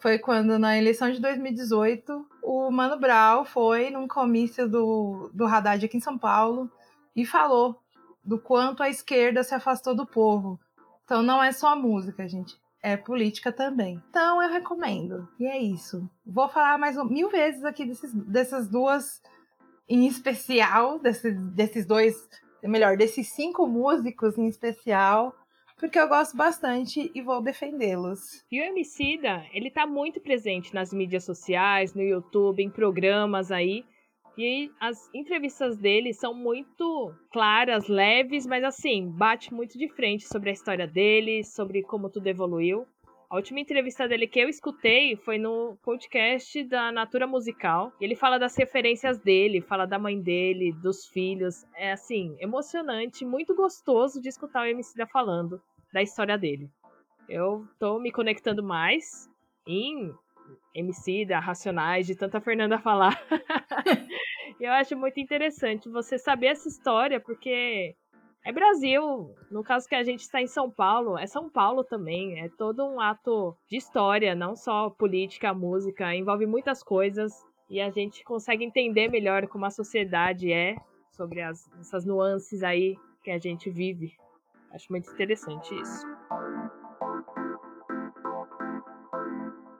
foi 0.00 0.18
quando 0.18 0.58
na 0.58 0.76
eleição 0.76 1.10
de 1.10 1.20
2018 1.20 2.26
o 2.68 2.70
Mano 2.70 2.98
Brown 2.98 3.46
foi 3.46 3.88
num 3.88 4.06
comício 4.06 4.68
do, 4.68 5.30
do 5.32 5.46
Haddad 5.46 5.86
aqui 5.86 5.96
em 5.96 6.00
São 6.00 6.18
Paulo 6.18 6.70
e 7.16 7.24
falou 7.24 7.80
do 8.22 8.38
quanto 8.38 8.82
a 8.82 8.90
esquerda 8.90 9.42
se 9.42 9.54
afastou 9.54 9.94
do 9.94 10.06
povo. 10.06 10.60
Então 11.02 11.22
não 11.22 11.42
é 11.42 11.50
só 11.50 11.74
música, 11.74 12.28
gente. 12.28 12.60
É 12.82 12.94
política 12.94 13.50
também. 13.50 14.02
Então 14.10 14.42
eu 14.42 14.50
recomendo. 14.50 15.26
E 15.40 15.46
é 15.46 15.58
isso. 15.58 16.08
Vou 16.26 16.46
falar 16.50 16.76
mais 16.76 16.96
mil 17.06 17.30
vezes 17.30 17.64
aqui 17.64 17.86
desses, 17.86 18.12
dessas 18.12 18.68
duas, 18.68 19.22
em 19.88 20.06
especial, 20.06 20.98
desses, 20.98 21.40
desses 21.52 21.86
dois, 21.86 22.28
melhor, 22.62 22.98
desses 22.98 23.32
cinco 23.32 23.66
músicos 23.66 24.36
em 24.36 24.46
especial 24.46 25.34
porque 25.78 25.98
eu 25.98 26.08
gosto 26.08 26.36
bastante 26.36 27.10
e 27.14 27.22
vou 27.22 27.40
defendê-los. 27.40 28.44
E 28.50 28.60
o 28.60 28.64
Emicida, 28.64 29.46
ele 29.52 29.70
tá 29.70 29.86
muito 29.86 30.20
presente 30.20 30.74
nas 30.74 30.92
mídias 30.92 31.24
sociais, 31.24 31.94
no 31.94 32.02
YouTube, 32.02 32.62
em 32.62 32.70
programas 32.70 33.52
aí. 33.52 33.84
E 34.36 34.70
as 34.80 35.12
entrevistas 35.14 35.76
dele 35.76 36.12
são 36.12 36.32
muito 36.32 37.12
claras, 37.32 37.88
leves, 37.88 38.46
mas 38.46 38.62
assim, 38.62 39.08
bate 39.08 39.52
muito 39.52 39.76
de 39.76 39.88
frente 39.88 40.28
sobre 40.28 40.50
a 40.50 40.52
história 40.52 40.86
dele, 40.86 41.42
sobre 41.42 41.82
como 41.82 42.10
tudo 42.10 42.26
evoluiu. 42.26 42.86
A 43.30 43.36
última 43.36 43.60
entrevista 43.60 44.08
dele 44.08 44.26
que 44.26 44.40
eu 44.40 44.48
escutei 44.48 45.14
foi 45.14 45.36
no 45.36 45.76
podcast 45.82 46.64
da 46.64 46.90
Natura 46.90 47.26
Musical. 47.26 47.92
Ele 48.00 48.16
fala 48.16 48.38
das 48.38 48.56
referências 48.56 49.18
dele, 49.18 49.60
fala 49.60 49.84
da 49.84 49.98
mãe 49.98 50.18
dele, 50.18 50.72
dos 50.72 51.06
filhos. 51.06 51.66
É 51.74 51.92
assim, 51.92 52.34
emocionante, 52.40 53.26
muito 53.26 53.54
gostoso 53.54 54.18
de 54.18 54.30
escutar 54.30 54.62
o 54.62 54.66
MC 54.66 54.96
da 54.96 55.06
falando 55.06 55.60
da 55.92 56.00
história 56.00 56.38
dele. 56.38 56.70
Eu 57.28 57.68
tô 57.78 57.98
me 57.98 58.10
conectando 58.10 58.62
mais 58.62 59.30
em 59.66 60.10
MC 60.74 61.26
da 61.26 61.38
Racionais, 61.38 62.06
de 62.06 62.14
tanta 62.14 62.40
Fernanda 62.40 62.78
falar. 62.78 63.22
eu 64.58 64.72
acho 64.72 64.96
muito 64.96 65.20
interessante 65.20 65.86
você 65.90 66.16
saber 66.16 66.46
essa 66.46 66.66
história, 66.66 67.20
porque 67.20 67.94
é 68.48 68.52
Brasil. 68.52 69.34
No 69.50 69.62
caso 69.62 69.86
que 69.86 69.94
a 69.94 70.02
gente 70.02 70.20
está 70.20 70.40
em 70.40 70.46
São 70.46 70.70
Paulo, 70.70 71.18
é 71.18 71.26
São 71.26 71.50
Paulo 71.50 71.84
também. 71.84 72.40
É 72.40 72.48
todo 72.48 72.82
um 72.82 72.98
ato 72.98 73.54
de 73.68 73.76
história, 73.76 74.34
não 74.34 74.56
só 74.56 74.88
política, 74.88 75.52
música, 75.52 76.14
envolve 76.14 76.46
muitas 76.46 76.82
coisas 76.82 77.30
e 77.68 77.78
a 77.78 77.90
gente 77.90 78.24
consegue 78.24 78.64
entender 78.64 79.10
melhor 79.10 79.46
como 79.48 79.66
a 79.66 79.70
sociedade 79.70 80.50
é 80.50 80.76
sobre 81.10 81.42
as, 81.42 81.70
essas 81.78 82.06
nuances 82.06 82.62
aí 82.62 82.96
que 83.22 83.30
a 83.30 83.38
gente 83.38 83.68
vive. 83.68 84.16
Acho 84.72 84.90
muito 84.90 85.10
interessante 85.12 85.74
isso. 85.78 86.06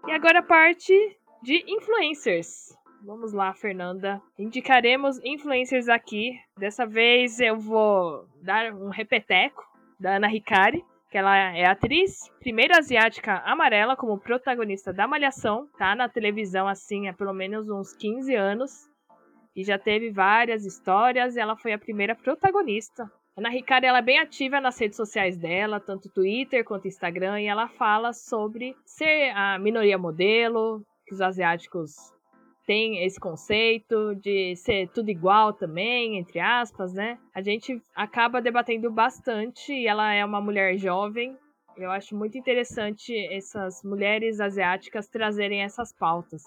E 0.07 0.11
agora 0.11 0.41
a 0.41 0.43
parte 0.43 0.93
de 1.43 1.65
influencers. 1.67 2.77
Vamos 3.03 3.33
lá, 3.33 3.55
Fernanda. 3.55 4.21
Indicaremos 4.39 5.19
influencers 5.25 5.89
aqui. 5.89 6.33
Dessa 6.57 6.85
vez 6.85 7.39
eu 7.41 7.57
vou 7.57 8.27
dar 8.43 8.73
um 8.73 8.89
repeteco 8.89 9.63
da 9.99 10.17
Ana 10.17 10.27
Ricari, 10.27 10.85
que 11.11 11.17
ela 11.17 11.37
é 11.37 11.65
atriz, 11.67 12.29
primeira 12.41 12.79
asiática 12.79 13.39
amarela 13.45 13.97
como 13.97 14.19
protagonista 14.19 14.93
da 14.93 15.07
Malhação, 15.07 15.67
tá 15.79 15.95
na 15.95 16.09
televisão 16.09 16.69
assim 16.69 17.09
há 17.09 17.15
pelo 17.15 17.33
menos 17.33 17.71
uns 17.71 17.95
15 17.95 18.35
anos 18.35 18.91
e 19.57 19.65
já 19.65 19.79
teve 19.79 20.11
várias 20.11 20.67
histórias. 20.67 21.37
ela 21.37 21.57
foi 21.57 21.73
a 21.73 21.79
primeira 21.79 22.15
protagonista. 22.15 23.11
Ana 23.37 23.49
Ricari 23.49 23.87
ela 23.87 23.99
é 23.99 24.03
bem 24.03 24.19
ativa 24.19 24.61
nas 24.61 24.79
redes 24.79 24.97
sociais 24.97 25.37
dela, 25.37 25.81
tanto 25.81 26.13
Twitter 26.13 26.65
quanto 26.65 26.89
Instagram, 26.89 27.41
e 27.41 27.47
ela 27.47 27.69
fala 27.69 28.13
sobre 28.13 28.77
ser 28.85 29.31
a 29.31 29.59
minoria 29.59 29.97
modelo, 29.97 30.85
que 31.07 31.15
os 31.15 31.21
asiáticos 31.21 32.13
tem 32.69 33.03
esse 33.03 33.19
conceito 33.19 34.15
de 34.17 34.55
ser 34.55 34.91
tudo 34.91 35.09
igual 35.09 35.55
também, 35.55 36.19
entre 36.19 36.39
aspas, 36.39 36.93
né? 36.93 37.19
A 37.35 37.41
gente 37.41 37.81
acaba 37.97 38.43
debatendo 38.43 38.91
bastante 38.91 39.73
e 39.73 39.87
ela 39.87 40.13
é 40.13 40.23
uma 40.23 40.39
mulher 40.39 40.77
jovem. 40.77 41.35
Eu 41.79 41.91
acho 41.91 42.15
muito 42.15 42.37
interessante 42.37 43.17
essas 43.33 43.83
mulheres 43.83 44.39
asiáticas 44.39 45.09
trazerem 45.09 45.63
essas 45.63 45.95
pautas. 45.95 46.43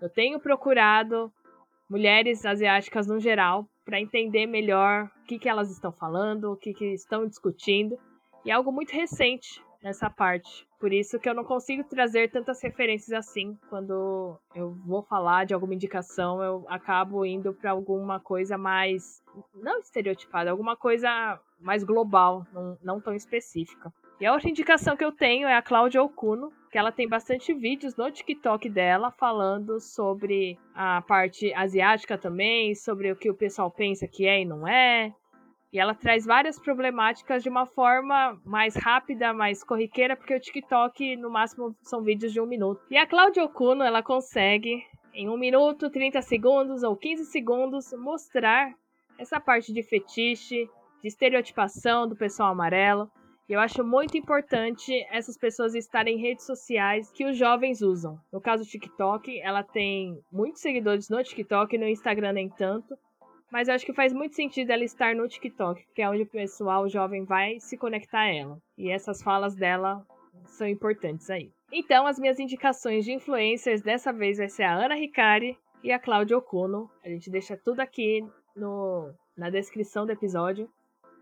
Eu 0.00 0.08
tenho 0.08 0.38
procurado 0.38 1.32
mulheres 1.90 2.46
asiáticas 2.46 3.08
no 3.08 3.18
geral 3.18 3.66
para 3.84 4.00
entender 4.00 4.46
melhor 4.46 5.10
o 5.22 5.26
que, 5.26 5.40
que 5.40 5.48
elas 5.48 5.72
estão 5.72 5.90
falando, 5.90 6.52
o 6.52 6.56
que, 6.56 6.72
que 6.72 6.94
estão 6.94 7.26
discutindo. 7.26 7.98
E 8.44 8.50
é 8.52 8.54
algo 8.54 8.70
muito 8.70 8.92
recente 8.92 9.60
nessa 9.82 10.08
parte. 10.08 10.68
Por 10.84 10.92
isso 10.92 11.18
que 11.18 11.26
eu 11.26 11.32
não 11.32 11.44
consigo 11.44 11.82
trazer 11.82 12.30
tantas 12.30 12.62
referências 12.62 13.10
assim. 13.14 13.58
Quando 13.70 14.38
eu 14.54 14.74
vou 14.84 15.02
falar 15.02 15.46
de 15.46 15.54
alguma 15.54 15.72
indicação, 15.72 16.42
eu 16.42 16.66
acabo 16.68 17.24
indo 17.24 17.54
para 17.54 17.70
alguma 17.70 18.20
coisa 18.20 18.58
mais. 18.58 19.24
não 19.54 19.78
estereotipada, 19.78 20.50
alguma 20.50 20.76
coisa 20.76 21.40
mais 21.58 21.82
global, 21.82 22.46
não, 22.52 22.76
não 22.82 23.00
tão 23.00 23.14
específica. 23.14 23.90
E 24.20 24.26
a 24.26 24.32
outra 24.34 24.50
indicação 24.50 24.94
que 24.94 25.02
eu 25.02 25.10
tenho 25.10 25.48
é 25.48 25.56
a 25.56 25.62
Cláudia 25.62 26.02
Okuno, 26.02 26.52
que 26.70 26.76
ela 26.76 26.92
tem 26.92 27.08
bastante 27.08 27.54
vídeos 27.54 27.96
no 27.96 28.10
TikTok 28.10 28.68
dela 28.68 29.10
falando 29.10 29.80
sobre 29.80 30.58
a 30.74 31.00
parte 31.00 31.50
asiática 31.54 32.18
também, 32.18 32.74
sobre 32.74 33.10
o 33.10 33.16
que 33.16 33.30
o 33.30 33.34
pessoal 33.34 33.70
pensa 33.70 34.06
que 34.06 34.26
é 34.26 34.42
e 34.42 34.44
não 34.44 34.68
é, 34.68 35.14
e 35.74 35.78
ela 35.80 35.92
traz 35.92 36.24
várias 36.24 36.56
problemáticas 36.56 37.42
de 37.42 37.48
uma 37.48 37.66
forma 37.66 38.40
mais 38.44 38.76
rápida, 38.76 39.32
mais 39.34 39.64
corriqueira, 39.64 40.14
porque 40.16 40.32
o 40.32 40.38
TikTok, 40.40 41.16
no 41.16 41.28
máximo, 41.28 41.76
são 41.82 42.00
vídeos 42.00 42.32
de 42.32 42.40
um 42.40 42.46
minuto. 42.46 42.80
E 42.88 42.96
a 42.96 43.04
Claudia 43.04 43.42
Okuno, 43.42 43.82
ela 43.82 44.00
consegue, 44.00 44.80
em 45.12 45.28
um 45.28 45.36
minuto, 45.36 45.90
30 45.90 46.22
segundos 46.22 46.84
ou 46.84 46.96
15 46.96 47.24
segundos, 47.24 47.92
mostrar 47.98 48.72
essa 49.18 49.40
parte 49.40 49.72
de 49.72 49.82
fetiche, 49.82 50.70
de 51.02 51.08
estereotipação 51.08 52.06
do 52.06 52.14
pessoal 52.14 52.52
amarelo. 52.52 53.10
E 53.48 53.52
eu 53.52 53.58
acho 53.58 53.82
muito 53.82 54.16
importante 54.16 54.92
essas 55.10 55.36
pessoas 55.36 55.74
estarem 55.74 56.16
em 56.16 56.20
redes 56.20 56.46
sociais 56.46 57.10
que 57.10 57.26
os 57.26 57.36
jovens 57.36 57.82
usam. 57.82 58.16
No 58.32 58.40
caso 58.40 58.62
do 58.62 58.70
TikTok, 58.70 59.40
ela 59.40 59.64
tem 59.64 60.22
muitos 60.30 60.62
seguidores 60.62 61.08
no 61.08 61.20
TikTok, 61.20 61.76
no 61.76 61.88
Instagram 61.88 62.34
nem 62.34 62.48
tanto. 62.48 62.96
Mas 63.54 63.68
eu 63.68 63.74
acho 63.76 63.86
que 63.86 63.92
faz 63.92 64.12
muito 64.12 64.34
sentido 64.34 64.70
ela 64.72 64.82
estar 64.82 65.14
no 65.14 65.28
TikTok, 65.28 65.86
que 65.94 66.02
é 66.02 66.10
onde 66.10 66.24
o 66.24 66.26
pessoal 66.26 66.88
jovem 66.88 67.24
vai 67.24 67.60
se 67.60 67.78
conectar 67.78 68.22
a 68.22 68.34
ela. 68.34 68.58
E 68.76 68.90
essas 68.90 69.22
falas 69.22 69.54
dela 69.54 70.04
são 70.46 70.66
importantes 70.66 71.30
aí. 71.30 71.52
Então, 71.70 72.04
as 72.04 72.18
minhas 72.18 72.40
indicações 72.40 73.04
de 73.04 73.12
influencers 73.12 73.80
dessa 73.80 74.12
vez 74.12 74.38
vai 74.38 74.48
ser 74.48 74.64
a 74.64 74.74
Ana 74.74 74.96
Ricari 74.96 75.56
e 75.84 75.92
a 75.92 76.00
Cláudia 76.00 76.36
Okuno. 76.36 76.90
A 77.04 77.08
gente 77.08 77.30
deixa 77.30 77.56
tudo 77.56 77.78
aqui 77.78 78.26
no, 78.56 79.14
na 79.36 79.50
descrição 79.50 80.04
do 80.04 80.10
episódio, 80.10 80.68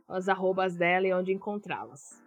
as 0.09 0.27
arrobas 0.27 0.75
dela 0.75 1.07
e 1.07 1.13
onde 1.13 1.35
encontrá-las. 1.35 2.19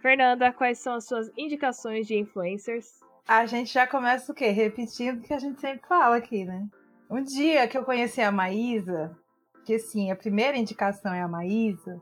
Fernanda, 0.00 0.50
quais 0.50 0.78
são 0.78 0.94
as 0.94 1.04
suas 1.04 1.30
indicações 1.36 2.06
de 2.06 2.16
influencers? 2.16 3.00
A 3.28 3.44
gente 3.44 3.70
já 3.70 3.86
começa 3.86 4.32
o 4.32 4.34
quê? 4.34 4.46
Repetindo 4.48 5.18
o 5.18 5.22
que 5.22 5.34
a 5.34 5.38
gente 5.38 5.60
sempre 5.60 5.86
fala 5.86 6.16
aqui, 6.16 6.42
né? 6.42 6.66
Um 7.10 7.22
dia 7.22 7.68
que 7.68 7.76
eu 7.76 7.84
conheci 7.84 8.22
a 8.22 8.32
Maísa, 8.32 9.14
que 9.64 9.74
assim, 9.74 10.10
a 10.10 10.16
primeira 10.16 10.56
indicação 10.56 11.12
é 11.12 11.22
a 11.22 11.28
Maísa, 11.28 12.00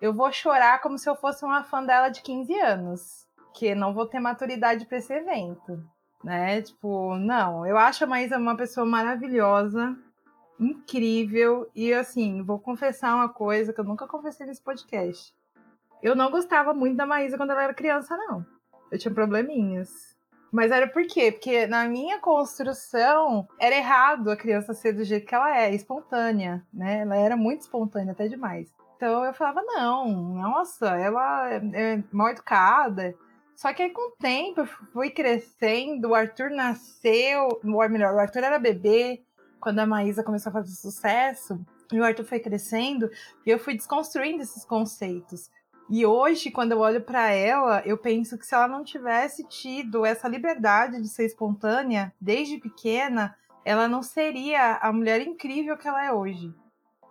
eu 0.00 0.12
vou 0.12 0.32
chorar 0.32 0.80
como 0.80 0.98
se 0.98 1.08
eu 1.08 1.14
fosse 1.14 1.44
uma 1.44 1.62
fã 1.62 1.84
dela 1.84 2.08
de 2.08 2.22
15 2.22 2.58
anos, 2.60 3.26
que 3.54 3.74
não 3.74 3.92
vou 3.92 4.06
ter 4.06 4.20
maturidade 4.20 4.86
para 4.86 4.98
esse 4.98 5.12
evento, 5.12 5.82
né? 6.24 6.62
Tipo, 6.62 7.16
não, 7.16 7.66
eu 7.66 7.76
acho 7.76 8.04
a 8.04 8.06
Maísa 8.06 8.38
uma 8.38 8.56
pessoa 8.56 8.86
maravilhosa, 8.86 9.96
incrível, 10.58 11.70
e 11.74 11.92
assim, 11.92 12.42
vou 12.42 12.58
confessar 12.58 13.14
uma 13.14 13.28
coisa 13.28 13.72
que 13.72 13.80
eu 13.80 13.84
nunca 13.84 14.06
confessei 14.06 14.46
nesse 14.46 14.62
podcast. 14.62 15.34
Eu 16.02 16.16
não 16.16 16.30
gostava 16.30 16.72
muito 16.72 16.96
da 16.96 17.06
Maísa 17.06 17.36
quando 17.36 17.50
ela 17.50 17.64
era 17.64 17.74
criança, 17.74 18.16
não. 18.16 18.44
Eu 18.90 18.98
tinha 18.98 19.12
probleminhas. 19.12 20.16
Mas 20.52 20.72
era 20.72 20.88
por 20.88 21.06
quê? 21.06 21.30
Porque 21.30 21.66
na 21.66 21.86
minha 21.86 22.18
construção 22.18 23.48
era 23.58 23.76
errado 23.76 24.30
a 24.30 24.36
criança 24.36 24.74
ser 24.74 24.92
do 24.92 25.04
jeito 25.04 25.26
que 25.26 25.34
ela 25.34 25.56
é, 25.56 25.74
espontânea, 25.74 26.64
né? 26.72 27.00
Ela 27.00 27.16
era 27.16 27.36
muito 27.36 27.60
espontânea, 27.60 28.12
até 28.12 28.26
demais. 28.26 28.72
Então 28.96 29.24
eu 29.24 29.32
falava, 29.32 29.62
não, 29.62 30.34
nossa, 30.34 30.88
ela 30.96 31.50
é, 31.50 31.60
é 31.74 32.04
mal 32.12 32.28
educada. 32.28 33.14
Só 33.54 33.72
que 33.72 33.82
aí 33.82 33.90
com 33.90 34.08
o 34.08 34.16
tempo 34.18 34.60
eu 34.60 34.66
fui 34.66 35.10
crescendo, 35.10 36.08
o 36.08 36.14
Arthur 36.14 36.50
nasceu, 36.50 37.60
ou 37.62 37.88
melhor, 37.88 38.14
o 38.14 38.18
Arthur 38.18 38.42
era 38.42 38.58
bebê 38.58 39.22
quando 39.60 39.78
a 39.78 39.86
Maísa 39.86 40.24
começou 40.24 40.50
a 40.50 40.54
fazer 40.54 40.74
sucesso, 40.74 41.60
e 41.92 42.00
o 42.00 42.04
Arthur 42.04 42.24
foi 42.24 42.40
crescendo, 42.40 43.10
e 43.44 43.50
eu 43.50 43.58
fui 43.58 43.74
desconstruindo 43.74 44.42
esses 44.42 44.64
conceitos. 44.64 45.50
E 45.90 46.06
hoje, 46.06 46.52
quando 46.52 46.70
eu 46.70 46.78
olho 46.78 47.00
para 47.00 47.30
ela, 47.30 47.82
eu 47.84 47.98
penso 47.98 48.38
que 48.38 48.46
se 48.46 48.54
ela 48.54 48.68
não 48.68 48.84
tivesse 48.84 49.42
tido 49.48 50.06
essa 50.06 50.28
liberdade 50.28 51.02
de 51.02 51.08
ser 51.08 51.26
espontânea 51.26 52.14
desde 52.20 52.58
pequena, 52.58 53.36
ela 53.64 53.88
não 53.88 54.00
seria 54.00 54.76
a 54.76 54.92
mulher 54.92 55.20
incrível 55.20 55.76
que 55.76 55.88
ela 55.88 56.04
é 56.04 56.12
hoje. 56.12 56.54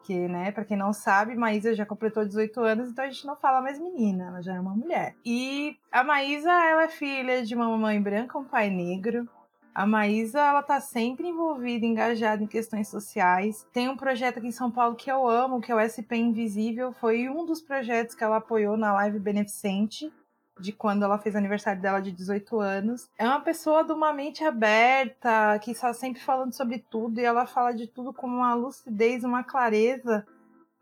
Que, 0.06 0.30
né, 0.30 0.54
para 0.54 0.64
quem 0.64 0.78
não 0.78 0.94
sabe, 0.94 1.36
Maísa 1.36 1.76
já 1.76 1.86
completou 1.86 2.26
18 2.26 2.62
anos, 2.62 2.90
então 2.90 3.04
a 3.04 3.10
gente 3.10 3.28
não 3.28 3.36
fala 3.36 3.62
mais 3.62 3.78
menina, 3.78 4.28
ela 4.28 4.42
já 4.42 4.56
é 4.56 4.60
uma 4.62 4.74
mulher. 4.74 5.14
E 5.26 5.78
a 5.92 6.02
Maísa, 6.02 6.50
ela 6.50 6.84
é 6.84 6.88
filha 6.88 7.46
de 7.46 7.54
uma 7.54 7.68
mamãe 7.68 8.02
branca, 8.02 8.40
um 8.40 8.46
pai 8.46 8.70
negro. 8.70 9.28
A 9.74 9.86
Maísa, 9.86 10.40
ela 10.40 10.64
tá 10.64 10.82
sempre 10.82 11.28
envolvida, 11.28 11.86
engajada 11.86 12.44
em 12.44 12.48
questões 12.48 12.88
sociais. 12.88 13.66
Tem 13.72 13.88
um 13.88 13.96
projeto 13.96 14.40
aqui 14.40 14.48
em 14.48 14.52
São 14.52 14.70
Paulo 14.70 14.96
que 14.96 15.12
eu 15.12 15.28
amo, 15.28 15.62
que 15.62 15.72
é 15.72 15.76
o 15.76 15.80
SP 15.80 16.18
Invisível. 16.18 16.92
Foi 16.94 17.30
um 17.30 17.46
dos 17.46 17.62
projetos 17.62 18.16
que 18.16 18.24
ela 18.24 18.38
apoiou 18.38 18.76
na 18.76 18.94
live 18.94 19.20
beneficente 19.20 20.12
de 20.60 20.74
quando 20.74 21.04
ela 21.04 21.18
fez 21.18 21.36
aniversário 21.36 21.82
dela 21.82 22.02
de 22.02 22.12
18 22.12 22.60
anos. 22.60 23.10
É 23.18 23.26
uma 23.26 23.40
pessoa 23.40 23.84
de 23.84 23.94
uma 23.94 24.12
mente 24.12 24.44
aberta, 24.44 25.58
que 25.60 25.72
está 25.72 25.94
sempre 25.94 26.22
falando 26.22 26.54
sobre 26.54 26.80
tudo 26.90 27.20
e 27.20 27.24
ela 27.24 27.46
fala 27.46 27.72
de 27.72 27.88
tudo 27.88 28.12
com 28.12 28.28
uma 28.28 28.54
lucidez, 28.54 29.24
uma 29.24 29.44
clareza 29.44 30.26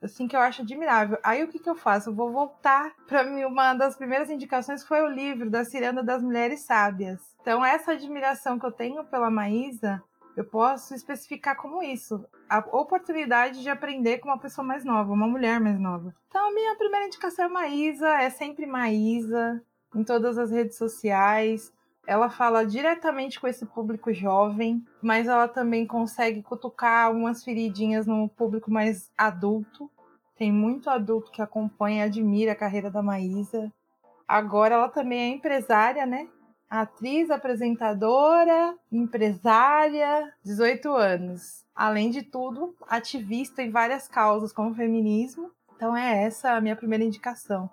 assim 0.01 0.27
que 0.27 0.35
eu 0.35 0.39
acho 0.39 0.61
admirável. 0.61 1.17
Aí 1.23 1.43
o 1.43 1.47
que, 1.47 1.59
que 1.59 1.69
eu 1.69 1.75
faço? 1.75 2.09
Eu 2.09 2.15
vou 2.15 2.31
voltar 2.31 2.93
para 3.07 3.23
mim 3.23 3.43
uma 3.43 3.73
das 3.73 3.95
primeiras 3.95 4.29
indicações 4.29 4.83
foi 4.83 5.01
o 5.01 5.07
livro 5.07 5.49
da 5.49 5.63
Ciranda 5.63 6.03
das 6.03 6.21
Mulheres 6.21 6.65
Sábias. 6.65 7.19
Então 7.41 7.63
essa 7.65 7.91
admiração 7.91 8.59
que 8.59 8.65
eu 8.65 8.71
tenho 8.71 9.03
pela 9.05 9.29
Maísa, 9.29 10.01
eu 10.35 10.45
posso 10.45 10.93
especificar 10.93 11.55
como 11.55 11.81
isso, 11.81 12.23
a 12.47 12.59
oportunidade 12.59 13.61
de 13.61 13.69
aprender 13.69 14.19
com 14.19 14.29
uma 14.29 14.39
pessoa 14.39 14.65
mais 14.65 14.85
nova, 14.85 15.11
uma 15.11 15.27
mulher 15.27 15.59
mais 15.59 15.79
nova. 15.79 16.13
Então 16.27 16.47
a 16.47 16.53
minha 16.53 16.75
primeira 16.75 17.07
indicação 17.07 17.45
é 17.45 17.49
Maísa, 17.49 18.07
é 18.21 18.29
sempre 18.29 18.65
Maísa 18.65 19.61
em 19.95 20.03
todas 20.03 20.37
as 20.37 20.51
redes 20.51 20.77
sociais. 20.77 21.73
Ela 22.07 22.29
fala 22.29 22.65
diretamente 22.65 23.37
com 23.37 23.49
esse 23.49 23.65
público 23.65 24.13
jovem, 24.13 24.81
mas 25.01 25.27
ela 25.27 25.45
também 25.45 25.85
consegue 25.85 26.41
cutucar 26.41 27.07
algumas 27.07 27.43
feridinhas 27.43 28.07
no 28.07 28.29
público 28.29 28.71
mais 28.71 29.11
adulto. 29.17 29.91
Tem 30.37 30.49
muito 30.49 30.89
adulto 30.89 31.29
que 31.29 31.41
acompanha 31.41 32.05
e 32.05 32.07
admira 32.07 32.53
a 32.53 32.55
carreira 32.55 32.89
da 32.89 33.03
Maísa. 33.03 33.69
Agora 34.25 34.75
ela 34.75 34.87
também 34.87 35.19
é 35.19 35.35
empresária, 35.35 36.05
né? 36.05 36.29
Atriz, 36.69 37.29
apresentadora, 37.29 38.73
empresária, 38.89 40.33
18 40.45 40.89
anos. 40.93 41.65
Além 41.75 42.09
de 42.09 42.23
tudo, 42.23 42.73
ativista 42.87 43.61
em 43.61 43.69
várias 43.69 44.07
causas 44.07 44.53
como 44.53 44.73
feminismo. 44.73 45.51
Então 45.75 45.95
é 45.95 46.23
essa 46.23 46.53
a 46.53 46.61
minha 46.61 46.75
primeira 46.75 47.03
indicação. 47.03 47.69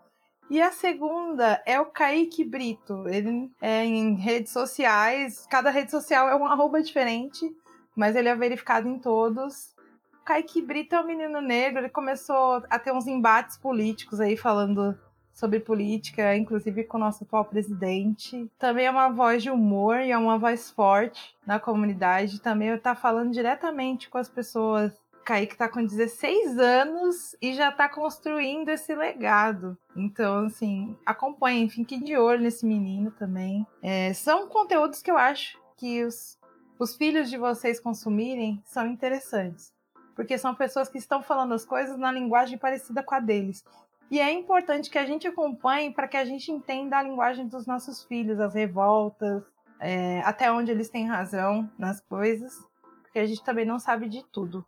E 0.50 0.60
a 0.60 0.70
segunda 0.70 1.62
é 1.64 1.80
o 1.80 1.86
Kaique 1.86 2.44
Brito. 2.44 3.08
Ele 3.08 3.50
é 3.60 3.84
em 3.84 4.14
redes 4.14 4.52
sociais, 4.52 5.46
cada 5.50 5.70
rede 5.70 5.90
social 5.90 6.28
é 6.28 6.36
um 6.36 6.44
arroba 6.46 6.82
diferente, 6.82 7.50
mas 7.96 8.14
ele 8.14 8.28
é 8.28 8.36
verificado 8.36 8.88
em 8.88 8.98
todos. 8.98 9.74
O 10.20 10.24
Kaique 10.24 10.60
Brito 10.60 10.94
é 10.94 11.00
um 11.00 11.06
menino 11.06 11.40
negro, 11.40 11.80
ele 11.80 11.88
começou 11.88 12.62
a 12.68 12.78
ter 12.78 12.92
uns 12.92 13.06
embates 13.06 13.56
políticos 13.56 14.20
aí 14.20 14.36
falando 14.36 14.98
sobre 15.34 15.58
política, 15.58 16.36
inclusive 16.36 16.84
com 16.84 16.96
o 16.96 17.00
nosso 17.00 17.24
atual 17.24 17.44
presidente. 17.44 18.48
Também 18.58 18.86
é 18.86 18.90
uma 18.90 19.08
voz 19.08 19.42
de 19.42 19.50
humor 19.50 19.98
e 20.00 20.12
é 20.12 20.16
uma 20.16 20.38
voz 20.38 20.70
forte 20.70 21.34
na 21.44 21.58
comunidade. 21.58 22.40
Também 22.40 22.68
está 22.68 22.94
falando 22.94 23.32
diretamente 23.32 24.08
com 24.08 24.16
as 24.16 24.28
pessoas 24.28 24.92
Kaique 25.24 25.56
tá 25.56 25.68
com 25.68 25.84
16 25.84 26.58
anos 26.58 27.34
e 27.40 27.54
já 27.54 27.72
tá 27.72 27.88
construindo 27.88 28.68
esse 28.68 28.94
legado. 28.94 29.76
Então, 29.96 30.46
assim, 30.46 30.96
acompanhem, 31.04 31.68
fiquem 31.68 32.00
de 32.00 32.16
olho 32.16 32.42
nesse 32.42 32.66
menino 32.66 33.10
também. 33.10 33.66
É, 33.82 34.12
são 34.12 34.46
conteúdos 34.48 35.00
que 35.00 35.10
eu 35.10 35.16
acho 35.16 35.58
que 35.76 36.04
os, 36.04 36.38
os 36.78 36.94
filhos 36.94 37.30
de 37.30 37.38
vocês 37.38 37.80
consumirem 37.80 38.62
são 38.66 38.86
interessantes. 38.86 39.72
Porque 40.14 40.38
são 40.38 40.54
pessoas 40.54 40.88
que 40.88 40.98
estão 40.98 41.22
falando 41.22 41.54
as 41.54 41.64
coisas 41.64 41.98
na 41.98 42.12
linguagem 42.12 42.58
parecida 42.58 43.02
com 43.02 43.14
a 43.14 43.20
deles. 43.20 43.64
E 44.10 44.20
é 44.20 44.30
importante 44.30 44.90
que 44.90 44.98
a 44.98 45.06
gente 45.06 45.26
acompanhe 45.26 45.92
para 45.92 46.06
que 46.06 46.16
a 46.16 46.24
gente 46.24 46.52
entenda 46.52 46.98
a 46.98 47.02
linguagem 47.02 47.48
dos 47.48 47.66
nossos 47.66 48.04
filhos, 48.04 48.38
as 48.38 48.54
revoltas, 48.54 49.42
é, 49.80 50.20
até 50.20 50.52
onde 50.52 50.70
eles 50.70 50.88
têm 50.88 51.08
razão 51.08 51.68
nas 51.78 52.00
coisas, 52.00 52.64
porque 53.02 53.18
a 53.18 53.26
gente 53.26 53.42
também 53.42 53.64
não 53.64 53.78
sabe 53.78 54.08
de 54.08 54.22
tudo. 54.24 54.64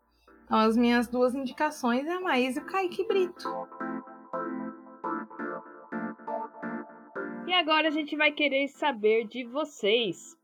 Então, 0.47 0.59
as 0.61 0.76
minhas 0.76 1.09
duas 1.09 1.34
indicações 1.34 2.07
é 2.07 2.12
a 2.12 2.20
Maísa 2.20 2.61
e 2.61 2.62
o 2.62 2.66
Kaique 2.66 3.05
Brito. 3.05 3.49
E 7.49 7.53
agora 7.53 7.88
a 7.88 7.90
gente 7.90 8.16
vai 8.16 8.30
querer 8.30 8.68
saber 8.68 9.26
de 9.26 9.42
vocês. 9.42 10.36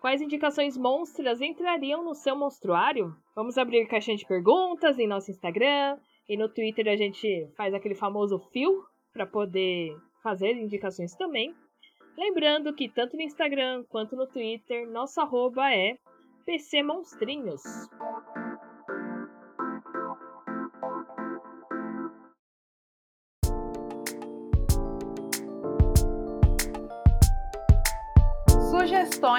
Quais 0.00 0.22
indicações 0.22 0.78
monstras 0.78 1.42
entrariam 1.42 2.02
no 2.02 2.14
seu 2.14 2.34
monstruário? 2.34 3.14
Vamos 3.36 3.58
abrir 3.58 3.86
caixinha 3.86 4.16
de 4.16 4.24
perguntas 4.24 4.98
em 4.98 5.06
nosso 5.06 5.30
Instagram 5.30 5.98
e 6.26 6.38
no 6.38 6.48
Twitter 6.48 6.88
a 6.88 6.96
gente 6.96 7.46
faz 7.54 7.74
aquele 7.74 7.94
famoso 7.94 8.38
fio 8.50 8.82
para 9.12 9.26
poder 9.26 9.94
fazer 10.22 10.52
indicações 10.52 11.14
também. 11.16 11.54
Lembrando 12.16 12.72
que 12.72 12.88
tanto 12.88 13.14
no 13.14 13.22
Instagram 13.22 13.84
quanto 13.90 14.16
no 14.16 14.26
Twitter, 14.26 14.90
nosso 14.90 15.20
arroba 15.20 15.70
é 15.70 15.98
PC 16.46 16.82
Monstrinhos. 16.82 17.62